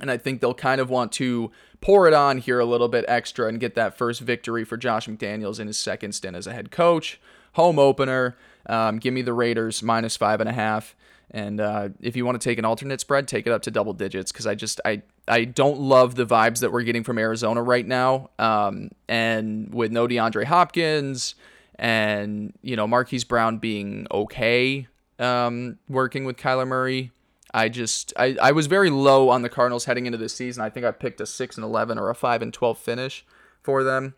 and 0.00 0.10
I 0.10 0.16
think 0.16 0.40
they'll 0.40 0.54
kind 0.54 0.80
of 0.80 0.90
want 0.90 1.12
to 1.12 1.50
pour 1.80 2.08
it 2.08 2.14
on 2.14 2.38
here 2.38 2.58
a 2.58 2.64
little 2.64 2.88
bit 2.88 3.04
extra 3.08 3.46
and 3.46 3.60
get 3.60 3.74
that 3.74 3.96
first 3.96 4.20
victory 4.20 4.64
for 4.64 4.76
Josh 4.76 5.06
McDaniels 5.06 5.60
in 5.60 5.66
his 5.66 5.78
second 5.78 6.12
stint 6.12 6.34
as 6.34 6.46
a 6.46 6.52
head 6.52 6.70
coach. 6.70 7.20
Home 7.54 7.78
opener, 7.78 8.36
um, 8.66 8.98
give 8.98 9.12
me 9.12 9.22
the 9.22 9.32
Raiders 9.32 9.82
minus 9.82 10.16
five 10.16 10.40
and 10.40 10.48
a 10.48 10.52
half. 10.52 10.94
And 11.32 11.60
uh, 11.60 11.90
if 12.00 12.16
you 12.16 12.26
want 12.26 12.40
to 12.40 12.44
take 12.44 12.58
an 12.58 12.64
alternate 12.64 13.00
spread, 13.00 13.28
take 13.28 13.46
it 13.46 13.52
up 13.52 13.62
to 13.62 13.70
double 13.70 13.92
digits 13.92 14.32
because 14.32 14.46
I 14.46 14.54
just 14.54 14.80
I 14.84 15.02
I 15.28 15.44
don't 15.44 15.78
love 15.78 16.16
the 16.16 16.26
vibes 16.26 16.60
that 16.60 16.72
we're 16.72 16.82
getting 16.82 17.04
from 17.04 17.18
Arizona 17.18 17.62
right 17.62 17.86
now. 17.86 18.30
Um, 18.38 18.90
and 19.08 19.72
with 19.72 19.92
no 19.92 20.08
DeAndre 20.08 20.44
Hopkins 20.44 21.36
and 21.78 22.52
you 22.62 22.74
know 22.74 22.86
Marquise 22.86 23.24
Brown 23.24 23.58
being 23.58 24.08
okay, 24.10 24.88
um, 25.20 25.78
working 25.88 26.24
with 26.24 26.36
Kyler 26.36 26.66
Murray, 26.66 27.12
I 27.54 27.68
just 27.68 28.12
I, 28.16 28.36
I 28.42 28.50
was 28.50 28.66
very 28.66 28.90
low 28.90 29.28
on 29.28 29.42
the 29.42 29.48
Cardinals 29.48 29.84
heading 29.84 30.06
into 30.06 30.18
this 30.18 30.34
season. 30.34 30.64
I 30.64 30.70
think 30.70 30.84
I 30.84 30.90
picked 30.90 31.20
a 31.20 31.26
six 31.26 31.56
and 31.56 31.64
eleven 31.64 31.96
or 31.96 32.10
a 32.10 32.14
five 32.14 32.42
and 32.42 32.52
twelve 32.52 32.78
finish 32.78 33.24
for 33.62 33.84
them. 33.84 34.14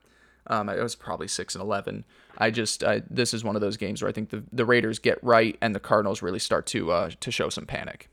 Um, 0.47 0.71
it 0.71 0.83
was 0.83 0.95
probably 0.95 1.29
six 1.29 1.55
and 1.55 1.63
eleven. 1.63 2.07
I 2.43 2.51
just 2.51 2.83
this 3.09 3.33
is 3.33 3.45
one 3.45 3.55
of 3.55 3.63
those 3.63 3.77
games 3.77 4.03
where 4.03 4.09
I 4.09 4.13
think 4.13 4.31
the, 4.31 4.43
the 4.51 4.65
Raiders 4.65 4.99
get 4.99 5.23
right 5.23 5.57
and 5.63 5.77
the 5.77 5.81
Cardinals 5.81 6.23
really 6.23 6.41
start 6.41 6.67
to 6.67 6.91
uh, 6.91 7.11
to 7.21 7.31
show 7.31 7.49
some 7.49 7.67
panic. 7.67 8.09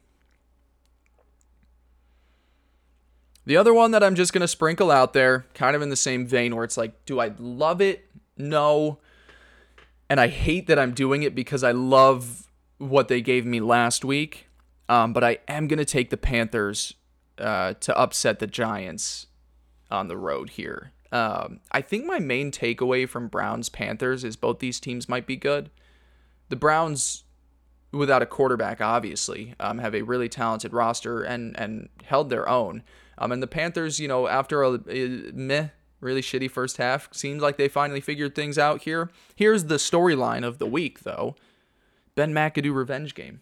The 3.46 3.58
other 3.58 3.74
one 3.74 3.90
that 3.92 4.04
I'm 4.04 4.14
just 4.14 4.32
gonna 4.32 4.48
sprinkle 4.48 4.92
out 4.92 5.14
there, 5.14 5.48
kind 5.56 5.76
of 5.76 5.82
in 5.82 5.90
the 5.90 5.96
same 5.96 6.28
vein, 6.28 6.56
where 6.56 6.64
it's 6.64 6.78
like, 6.78 7.06
do 7.08 7.20
I 7.20 7.32
love 7.40 7.82
it? 7.82 8.06
No. 8.38 9.00
And 10.12 10.20
I 10.20 10.28
hate 10.28 10.68
that 10.68 10.78
I'm 10.78 10.94
doing 10.94 11.24
it 11.24 11.34
because 11.34 11.64
I 11.64 11.72
love 11.72 12.48
what 12.78 13.08
they 13.08 13.22
gave 13.22 13.48
me 13.48 13.60
last 13.60 14.06
week. 14.06 14.48
Um, 14.88 15.12
but 15.12 15.24
I 15.24 15.40
am 15.48 15.68
gonna 15.68 15.86
take 15.86 16.12
the 16.12 16.18
Panthers 16.18 16.94
uh, 17.40 17.74
to 17.80 17.98
upset 17.98 18.38
the 18.38 18.48
Giants 18.48 19.26
on 19.90 20.08
the 20.08 20.18
road 20.18 20.52
here. 20.52 20.92
Um, 21.12 21.60
I 21.72 21.82
think 21.82 22.06
my 22.06 22.20
main 22.20 22.52
takeaway 22.52 23.08
from 23.08 23.28
Browns 23.28 23.70
Panthers 23.70 24.24
is 24.24 24.36
both 24.36 24.60
these 24.60 24.80
teams 24.80 25.10
might 25.10 25.26
be 25.26 25.36
good. 25.36 25.70
The 26.50 26.56
Browns, 26.56 27.24
without 27.92 28.22
a 28.22 28.28
quarterback, 28.28 28.82
obviously, 28.82 29.56
um, 29.60 29.80
have 29.80 29.96
a 29.96 30.04
really 30.04 30.30
talented 30.30 30.74
roster 30.74 31.24
and 31.24 31.60
and 31.60 31.90
held 32.04 32.30
their 32.30 32.48
own. 32.48 32.84
Um, 33.18 33.32
and 33.32 33.44
the 33.44 33.48
Panthers, 33.48 34.00
you 34.00 34.08
know, 34.08 34.28
after 34.28 34.64
a, 34.64 34.80
a 34.88 35.32
meh 35.34 35.70
Really 36.02 36.22
shitty 36.22 36.50
first 36.50 36.78
half. 36.78 37.10
Seems 37.12 37.42
like 37.42 37.58
they 37.58 37.68
finally 37.68 38.00
figured 38.00 38.34
things 38.34 38.58
out 38.58 38.84
here. 38.84 39.12
Here's 39.36 39.66
the 39.66 39.76
storyline 39.76 40.46
of 40.46 40.58
the 40.58 40.66
week, 40.66 41.02
though 41.02 41.36
Ben 42.16 42.34
McAdoo 42.34 42.74
revenge 42.74 43.16
game. 43.16 43.42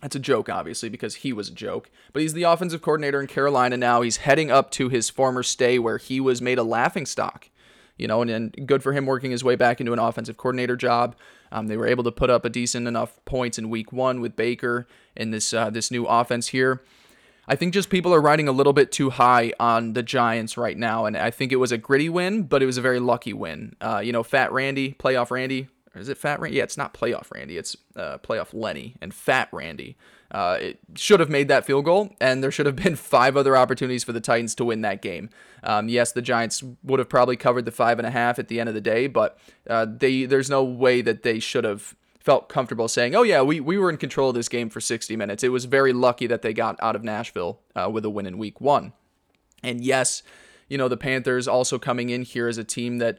That's 0.00 0.16
a 0.16 0.20
joke, 0.20 0.48
obviously, 0.48 0.88
because 0.88 1.16
he 1.16 1.32
was 1.32 1.48
a 1.48 1.54
joke. 1.54 1.90
But 2.12 2.22
he's 2.22 2.32
the 2.32 2.44
offensive 2.44 2.80
coordinator 2.80 3.20
in 3.20 3.26
Carolina 3.26 3.76
now. 3.76 4.00
He's 4.00 4.18
heading 4.18 4.50
up 4.50 4.70
to 4.72 4.88
his 4.88 5.10
former 5.10 5.42
stay 5.42 5.78
where 5.78 5.98
he 5.98 6.20
was 6.20 6.40
made 6.40 6.58
a 6.58 6.62
laughing 6.62 7.06
stock. 7.06 7.50
You 7.98 8.06
know, 8.06 8.22
and, 8.22 8.30
and 8.30 8.66
good 8.66 8.82
for 8.82 8.94
him 8.94 9.04
working 9.04 9.30
his 9.30 9.44
way 9.44 9.56
back 9.56 9.78
into 9.78 9.92
an 9.92 9.98
offensive 9.98 10.38
coordinator 10.38 10.74
job. 10.74 11.16
Um, 11.52 11.66
they 11.66 11.76
were 11.76 11.86
able 11.86 12.04
to 12.04 12.12
put 12.12 12.30
up 12.30 12.46
a 12.46 12.48
decent 12.48 12.88
enough 12.88 13.22
points 13.26 13.58
in 13.58 13.68
week 13.68 13.92
one 13.92 14.22
with 14.22 14.36
Baker 14.36 14.86
in 15.14 15.32
this 15.32 15.52
uh, 15.52 15.68
this 15.68 15.90
new 15.90 16.06
offense 16.06 16.48
here. 16.48 16.82
I 17.46 17.56
think 17.56 17.74
just 17.74 17.90
people 17.90 18.14
are 18.14 18.20
riding 18.20 18.46
a 18.46 18.52
little 18.52 18.72
bit 18.72 18.92
too 18.92 19.10
high 19.10 19.52
on 19.58 19.94
the 19.94 20.04
Giants 20.04 20.56
right 20.56 20.78
now, 20.78 21.04
and 21.04 21.16
I 21.16 21.30
think 21.30 21.50
it 21.50 21.56
was 21.56 21.72
a 21.72 21.78
gritty 21.78 22.08
win, 22.08 22.44
but 22.44 22.62
it 22.62 22.66
was 22.66 22.78
a 22.78 22.80
very 22.80 23.00
lucky 23.00 23.32
win. 23.32 23.74
Uh, 23.80 23.98
you 23.98 24.12
know, 24.12 24.22
Fat 24.22 24.52
Randy, 24.52 24.92
playoff 24.92 25.30
Randy, 25.30 25.68
is 25.94 26.08
it 26.08 26.18
Fat 26.18 26.40
Randy? 26.40 26.58
Yeah, 26.58 26.64
it's 26.64 26.76
not 26.76 26.94
playoff 26.94 27.32
Randy. 27.34 27.56
It's 27.56 27.76
uh, 27.96 28.18
playoff 28.18 28.54
Lenny 28.54 28.94
and 29.00 29.12
Fat 29.12 29.48
Randy. 29.52 29.96
Uh, 30.30 30.58
it 30.60 30.78
should 30.94 31.18
have 31.18 31.28
made 31.28 31.48
that 31.48 31.66
field 31.66 31.84
goal, 31.84 32.14
and 32.20 32.44
there 32.44 32.52
should 32.52 32.66
have 32.66 32.76
been 32.76 32.94
five 32.96 33.36
other 33.36 33.56
opportunities 33.56 34.04
for 34.04 34.12
the 34.12 34.20
Titans 34.20 34.54
to 34.54 34.64
win 34.64 34.82
that 34.82 35.02
game. 35.02 35.30
Um, 35.64 35.88
yes, 35.88 36.12
the 36.12 36.22
Giants 36.22 36.62
would 36.84 37.00
have 37.00 37.08
probably 37.08 37.36
covered 37.36 37.64
the 37.64 37.72
five 37.72 37.98
and 37.98 38.06
a 38.06 38.10
half 38.10 38.38
at 38.38 38.46
the 38.46 38.60
end 38.60 38.68
of 38.68 38.74
the 38.74 38.80
day, 38.80 39.08
but 39.08 39.38
uh, 39.68 39.86
they 39.88 40.26
there's 40.26 40.48
no 40.48 40.62
way 40.62 41.02
that 41.02 41.24
they 41.24 41.40
should 41.40 41.64
have 41.64 41.96
felt 42.20 42.48
comfortable 42.48 42.86
saying, 42.86 43.16
"Oh 43.16 43.22
yeah, 43.22 43.42
we 43.42 43.58
we 43.58 43.76
were 43.76 43.90
in 43.90 43.96
control 43.96 44.28
of 44.28 44.36
this 44.36 44.48
game 44.48 44.70
for 44.70 44.80
60 44.80 45.16
minutes." 45.16 45.42
It 45.42 45.48
was 45.48 45.64
very 45.64 45.92
lucky 45.92 46.28
that 46.28 46.42
they 46.42 46.54
got 46.54 46.78
out 46.80 46.94
of 46.94 47.02
Nashville 47.02 47.58
uh, 47.74 47.90
with 47.90 48.04
a 48.04 48.10
win 48.10 48.26
in 48.26 48.38
Week 48.38 48.60
One, 48.60 48.92
and 49.64 49.82
yes, 49.84 50.22
you 50.68 50.78
know 50.78 50.86
the 50.86 50.96
Panthers 50.96 51.48
also 51.48 51.80
coming 51.80 52.10
in 52.10 52.22
here 52.22 52.46
as 52.46 52.58
a 52.58 52.64
team 52.64 52.98
that 52.98 53.18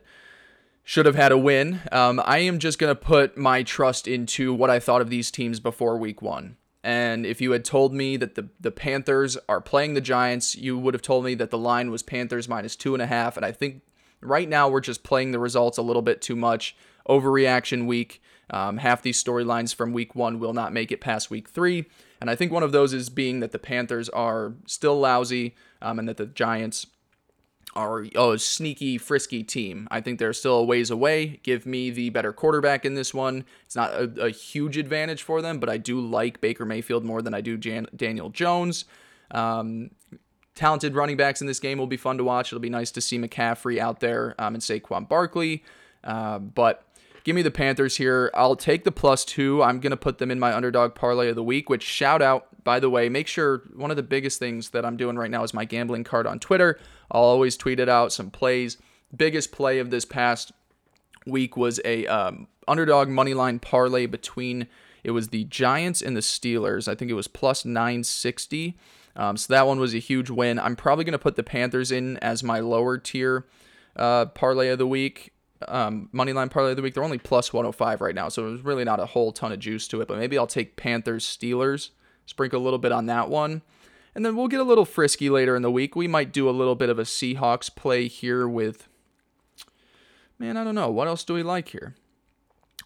should 0.84 1.06
have 1.06 1.16
had 1.16 1.32
a 1.32 1.38
win. 1.38 1.82
Um, 1.92 2.22
I 2.26 2.40
am 2.40 2.60
just 2.60 2.80
going 2.80 2.94
to 2.94 3.00
put 3.00 3.38
my 3.38 3.64
trust 3.64 4.08
into 4.08 4.54
what 4.54 4.70
I 4.70 4.80
thought 4.80 5.02
of 5.02 5.10
these 5.10 5.32
teams 5.32 5.60
before 5.60 5.98
week 5.98 6.22
one. 6.22 6.58
And 6.84 7.26
if 7.26 7.40
you 7.40 7.52
had 7.52 7.64
told 7.64 7.94
me 7.94 8.18
that 8.18 8.36
the, 8.36 8.50
the 8.60 8.72
Panthers 8.72 9.38
are 9.48 9.62
playing 9.62 9.94
the 9.94 10.02
Giants, 10.02 10.56
you 10.56 10.78
would 10.78 10.96
have 10.96 11.04
told 11.04 11.24
me 11.24 11.36
that 11.36 11.52
the 11.52 11.58
line 11.58 11.92
was 11.92 12.02
Panthers 12.02 12.50
minus 12.50 12.76
two 12.76 12.94
and 12.94 13.02
a 13.02 13.08
half. 13.08 13.38
And 13.38 13.46
I 13.46 13.52
think 13.52 13.84
right 14.20 14.50
now 14.50 14.68
we're 14.68 14.82
just 14.82 15.04
playing 15.04 15.32
the 15.32 15.40
results 15.40 15.78
a 15.78 15.84
little 15.84 16.02
bit 16.02 16.22
too 16.22 16.36
much. 16.36 16.76
Overreaction 17.08 17.86
week. 17.86 18.22
Um, 18.50 18.78
half 18.78 19.02
these 19.02 19.24
storylines 19.24 19.74
from 19.74 19.94
week 19.94 20.16
one 20.16 20.40
will 20.40 20.54
not 20.54 20.74
make 20.74 20.92
it 20.92 21.00
past 21.00 21.30
week 21.30 21.48
three. 21.48 21.86
And 22.20 22.30
I 22.30 22.36
think 22.36 22.52
one 22.52 22.64
of 22.64 22.72
those 22.72 22.94
is 22.94 23.10
being 23.10 23.40
that 23.40 23.52
the 23.52 23.60
Panthers 23.60 24.10
are 24.10 24.54
still 24.66 25.00
lousy 25.00 25.56
um, 25.82 26.00
and 26.00 26.10
that 26.10 26.18
the 26.18 26.26
Giants 26.26 26.88
are 27.76 28.06
a 28.16 28.38
sneaky, 28.38 28.98
frisky 28.98 29.44
team. 29.44 29.88
I 29.92 30.02
think 30.02 30.20
they're 30.20 30.34
still 30.34 30.56
a 30.56 30.64
ways 30.64 30.92
away. 30.92 31.40
Give 31.44 31.66
me 31.66 31.90
the 31.90 32.10
better 32.10 32.34
quarterback 32.34 32.86
in 32.86 32.96
this 32.96 33.14
one. 33.14 33.46
It's 33.66 33.76
not 33.76 33.92
a, 33.94 34.26
a 34.26 34.30
huge 34.30 34.78
advantage 34.78 35.24
for 35.24 35.42
them, 35.42 35.60
but 35.60 35.70
I 35.70 35.78
do 35.78 36.00
like 36.00 36.42
Baker 36.42 36.66
Mayfield 36.66 37.06
more 37.06 37.22
than 37.22 37.34
I 37.34 37.42
do 37.42 37.58
Jan- 37.58 37.88
Daniel 37.96 38.30
Jones. 38.30 38.86
Um, 39.32 39.92
talented 40.56 40.96
running 40.96 41.18
backs 41.18 41.42
in 41.42 41.48
this 41.48 41.60
game 41.60 41.78
will 41.78 41.88
be 41.88 41.98
fun 41.98 42.18
to 42.18 42.24
watch. 42.24 42.50
It'll 42.50 42.60
be 42.60 42.70
nice 42.70 42.92
to 42.92 43.02
see 43.02 43.18
McCaffrey 43.18 43.78
out 43.78 44.00
there 44.00 44.36
um, 44.38 44.54
and 44.54 44.62
Saquon 44.62 45.08
Barkley. 45.08 45.64
Uh, 46.04 46.40
but 46.40 46.84
give 47.24 47.36
me 47.36 47.42
the 47.42 47.52
Panthers 47.52 47.96
here. 47.98 48.32
I'll 48.34 48.56
take 48.56 48.84
the 48.84 48.92
plus 48.92 49.24
two. 49.24 49.64
I'm 49.64 49.80
going 49.80 49.92
to 49.92 49.98
put 49.98 50.18
them 50.18 50.30
in 50.30 50.40
my 50.40 50.54
underdog 50.54 50.94
parlay 50.94 51.30
of 51.30 51.36
the 51.36 51.44
week, 51.44 51.70
which 51.70 51.84
shout 51.84 52.22
out 52.22 52.48
by 52.64 52.80
the 52.80 52.90
way, 52.90 53.10
make 53.10 53.28
sure 53.28 53.64
one 53.76 53.92
of 53.92 53.98
the 53.98 54.04
biggest 54.04 54.40
things 54.40 54.70
that 54.70 54.86
I'm 54.86 54.98
doing 54.98 55.16
right 55.18 55.32
now 55.32 55.44
is 55.44 55.54
my 55.54 55.66
gambling 55.66 56.04
card 56.04 56.28
on 56.28 56.40
Twitter. 56.40 56.80
I'll 57.12 57.24
always 57.24 57.58
tweet 57.58 57.80
it 57.80 57.90
out, 57.90 58.14
some 58.14 58.30
plays. 58.30 58.78
Biggest 59.16 59.52
play 59.52 59.80
of 59.80 59.90
this 59.90 60.06
past 60.06 60.52
week 61.26 61.58
was 61.58 61.80
a 61.86 62.08
um, 62.08 62.48
underdog 62.68 63.10
money 63.10 63.34
line 63.34 63.60
parlay 63.60 64.06
between 64.06 64.68
it 65.04 65.12
was 65.12 65.30
the 65.30 65.46
Giants 65.46 66.02
and 66.02 66.16
the 66.16 66.22
Steelers. 66.22 66.88
I 66.88 66.96
think 66.96 67.10
it 67.10 67.16
was 67.16 67.28
plus 67.28 67.66
960. 67.66 68.78
Um, 69.16 69.36
so 69.36 69.52
that 69.54 69.68
one 69.68 69.80
was 69.80 69.94
a 69.94 70.00
huge 70.00 70.30
win. 70.30 70.60
I'm 70.60 70.76
probably 70.76 71.04
going 71.04 71.14
to 71.14 71.20
put 71.20 71.36
the 71.36 71.44
Panthers 71.44 71.92
in 71.92 72.18
as 72.18 72.44
my 72.44 72.60
lower 72.60 72.98
tier 72.98 73.46
uh, 73.96 74.28
parlay 74.28 74.70
of 74.70 74.78
the 74.78 74.88
week. 74.88 75.34
Um, 75.68 76.10
money 76.12 76.34
line 76.34 76.50
parlay 76.50 76.72
of 76.72 76.78
the 76.78 76.82
week. 76.82 76.94
They're 76.94 77.04
only 77.04 77.18
plus 77.18 77.52
105 77.52 78.02
right 78.02 78.16
now, 78.16 78.30
so 78.30 78.48
there's 78.48 78.62
really 78.62 78.84
not 78.84 79.00
a 79.00 79.06
whole 79.06 79.32
ton 79.32 79.52
of 79.52 79.60
juice 79.60 79.88
to 79.90 80.02
it. 80.02 80.08
But 80.08 80.18
maybe 80.18 80.38
I'll 80.38 80.48
take 80.48 80.76
Panthers 80.76 81.26
Steelers 81.26 81.90
sprinkle 82.26 82.62
a 82.62 82.64
little 82.64 82.80
bit 82.80 82.92
on 82.92 83.06
that 83.08 83.30
one. 83.30 83.62
And 84.14 84.26
then 84.26 84.36
we'll 84.36 84.48
get 84.48 84.60
a 84.60 84.66
little 84.66 84.86
frisky 84.86 85.30
later 85.30 85.56
in 85.56 85.62
the 85.62 85.72
week. 85.72 85.96
We 85.96 86.08
might 86.08 86.34
do 86.34 86.50
a 86.50 86.52
little 86.52 86.76
bit 86.76 86.90
of 86.90 87.00
a 87.00 87.04
Seahawks 87.04 87.74
play 87.74 88.08
here 88.08 88.48
with. 88.48 88.88
Man, 90.38 90.58
I 90.58 90.64
don't 90.64 90.76
know. 90.76 90.90
What 90.90 91.08
else 91.08 91.24
do 91.24 91.34
we 91.34 91.44
like 91.44 91.70
here? 91.70 91.96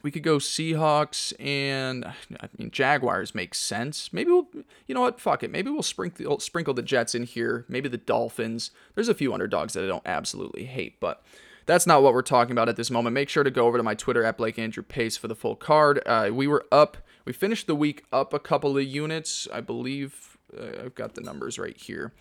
We 0.04 0.12
could 0.12 0.22
go 0.22 0.38
Seahawks 0.38 1.34
and 1.40 2.06
I 2.06 2.48
mean 2.60 2.70
Jaguars 2.70 3.34
makes 3.34 3.58
sense. 3.58 4.14
Maybe 4.14 4.30
we'll, 4.30 4.48
you 4.86 4.94
know 4.94 5.02
what? 5.02 5.20
Fuck 5.20 5.42
it. 5.42 5.50
Maybe 5.50 5.72
we'll 5.72 5.82
sprinkle 5.82 6.40
sprinkle 6.40 6.76
the 6.76 6.84
Jets 6.84 7.16
in 7.16 7.24
here. 7.24 7.66
Maybe 7.68 7.90
the 7.90 7.98
Dolphins. 7.98 8.70
There's 8.94 9.10
a 9.10 9.16
few 9.16 9.34
underdogs 9.34 9.74
that 9.74 9.84
I 9.84 9.88
don't 9.88 10.06
absolutely 10.06 10.66
hate, 10.66 11.00
but 11.00 11.24
that's 11.66 11.88
not 11.88 12.04
what 12.04 12.14
we're 12.14 12.22
talking 12.22 12.52
about 12.52 12.70
at 12.70 12.76
this 12.76 12.92
moment. 12.92 13.16
Make 13.16 13.30
sure 13.30 13.44
to 13.44 13.50
go 13.50 13.66
over 13.66 13.78
to 13.78 13.84
my 13.84 13.96
Twitter 13.96 14.24
at 14.24 14.38
Blake 14.38 14.60
Andrew 14.60 14.84
Pace 14.84 15.18
for 15.18 15.28
the 15.28 15.34
full 15.34 15.56
card. 15.56 16.04
Uh, 16.06 16.30
we 16.32 16.46
were 16.46 16.66
up 16.72 16.98
we 17.26 17.34
finished 17.34 17.68
the 17.68 17.76
week 17.76 18.06
up 18.14 18.34
a 18.34 18.40
couple 18.40 18.78
of 18.78 18.84
units. 18.84 19.48
I 19.52 19.62
believe 19.62 20.38
uh, 20.58 20.86
I've 20.86 20.96
got 20.96 21.16
the 21.16 21.22
numbers 21.22 21.60
right 21.60 21.76
here. 21.76 22.14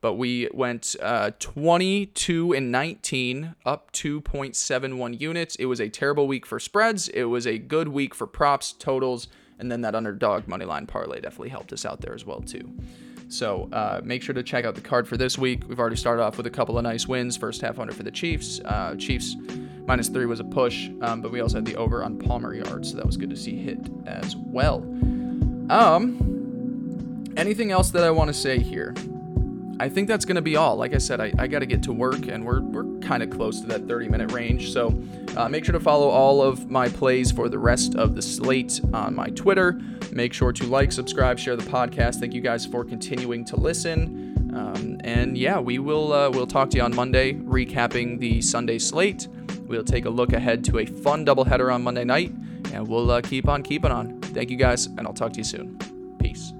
But 0.00 0.14
we 0.14 0.48
went 0.52 0.96
uh, 1.00 1.30
22 1.38 2.52
and 2.52 2.72
19, 2.72 3.54
up 3.64 3.92
2.71 3.92 5.20
units. 5.20 5.54
It 5.56 5.66
was 5.66 5.80
a 5.80 5.88
terrible 5.88 6.26
week 6.26 6.44
for 6.44 6.58
spreads. 6.58 7.08
It 7.08 7.24
was 7.24 7.46
a 7.46 7.56
good 7.56 7.88
week 7.88 8.12
for 8.14 8.26
props, 8.26 8.72
totals, 8.72 9.28
and 9.60 9.70
then 9.70 9.82
that 9.82 9.94
underdog 9.94 10.48
money 10.48 10.64
line 10.64 10.86
parlay 10.86 11.20
definitely 11.20 11.50
helped 11.50 11.72
us 11.72 11.86
out 11.86 12.00
there 12.00 12.14
as 12.14 12.26
well 12.26 12.40
too. 12.40 12.72
So 13.28 13.68
uh, 13.72 14.00
make 14.02 14.22
sure 14.22 14.34
to 14.34 14.42
check 14.42 14.64
out 14.64 14.74
the 14.74 14.80
card 14.80 15.06
for 15.06 15.16
this 15.16 15.38
week. 15.38 15.62
We've 15.68 15.78
already 15.78 15.96
started 15.96 16.22
off 16.22 16.36
with 16.36 16.46
a 16.46 16.50
couple 16.50 16.76
of 16.76 16.82
nice 16.82 17.06
wins. 17.06 17.36
First 17.36 17.62
half 17.62 17.78
under 17.78 17.92
for 17.92 18.02
the 18.02 18.10
Chiefs. 18.10 18.60
Uh, 18.64 18.96
Chiefs 18.96 19.36
minus 19.86 20.08
three 20.08 20.26
was 20.26 20.40
a 20.40 20.44
push, 20.44 20.90
um, 21.00 21.20
but 21.20 21.32
we 21.32 21.40
also 21.40 21.58
had 21.58 21.64
the 21.64 21.76
over 21.76 22.02
on 22.04 22.18
Palmer 22.18 22.54
yards, 22.54 22.90
so 22.90 22.96
that 22.96 23.06
was 23.06 23.16
good 23.16 23.30
to 23.30 23.36
see 23.36 23.56
hit 23.56 23.78
as 24.06 24.36
well. 24.36 24.78
Um, 25.70 27.24
anything 27.36 27.70
else 27.70 27.90
that 27.90 28.04
I 28.04 28.10
want 28.10 28.28
to 28.28 28.34
say 28.34 28.58
here? 28.58 28.94
I 29.80 29.88
think 29.88 30.06
that's 30.06 30.24
going 30.24 30.36
to 30.36 30.42
be 30.42 30.54
all. 30.54 30.76
Like 30.76 30.94
I 30.94 30.98
said, 30.98 31.20
I, 31.20 31.32
I 31.38 31.48
got 31.48 31.58
to 31.58 31.66
get 31.66 31.82
to 31.84 31.92
work, 31.92 32.28
and 32.28 32.44
we're, 32.44 32.60
we're 32.60 33.00
kind 33.00 33.22
of 33.22 33.30
close 33.30 33.60
to 33.62 33.66
that 33.68 33.88
30 33.88 34.08
minute 34.08 34.30
range. 34.30 34.72
So 34.72 34.96
uh, 35.36 35.48
make 35.48 35.64
sure 35.64 35.72
to 35.72 35.80
follow 35.80 36.08
all 36.08 36.40
of 36.40 36.70
my 36.70 36.88
plays 36.88 37.32
for 37.32 37.48
the 37.48 37.58
rest 37.58 37.96
of 37.96 38.14
the 38.14 38.22
slate 38.22 38.80
on 38.92 39.14
my 39.14 39.28
Twitter. 39.30 39.80
Make 40.12 40.34
sure 40.34 40.52
to 40.52 40.66
like, 40.66 40.92
subscribe, 40.92 41.38
share 41.38 41.56
the 41.56 41.68
podcast. 41.68 42.20
Thank 42.20 42.34
you 42.34 42.40
guys 42.40 42.64
for 42.66 42.84
continuing 42.84 43.44
to 43.46 43.56
listen. 43.56 44.52
Um, 44.54 44.98
and 45.02 45.36
yeah, 45.36 45.58
we 45.58 45.78
will 45.78 46.12
uh, 46.12 46.30
we'll 46.30 46.46
talk 46.46 46.70
to 46.70 46.76
you 46.76 46.82
on 46.82 46.94
Monday, 46.94 47.32
recapping 47.32 48.20
the 48.20 48.42
Sunday 48.42 48.78
slate. 48.78 49.26
We'll 49.66 49.84
take 49.84 50.04
a 50.04 50.10
look 50.10 50.32
ahead 50.32 50.64
to 50.64 50.78
a 50.78 50.86
fun 50.86 51.24
doubleheader 51.24 51.72
on 51.72 51.82
Monday 51.82 52.04
night, 52.04 52.32
and 52.72 52.86
we'll 52.86 53.10
uh, 53.10 53.20
keep 53.20 53.48
on 53.48 53.62
keeping 53.62 53.90
on. 53.90 54.20
Thank 54.20 54.50
you 54.50 54.56
guys, 54.56 54.86
and 54.86 55.06
I'll 55.06 55.14
talk 55.14 55.32
to 55.32 55.38
you 55.38 55.44
soon. 55.44 55.78
Peace. 56.18 56.52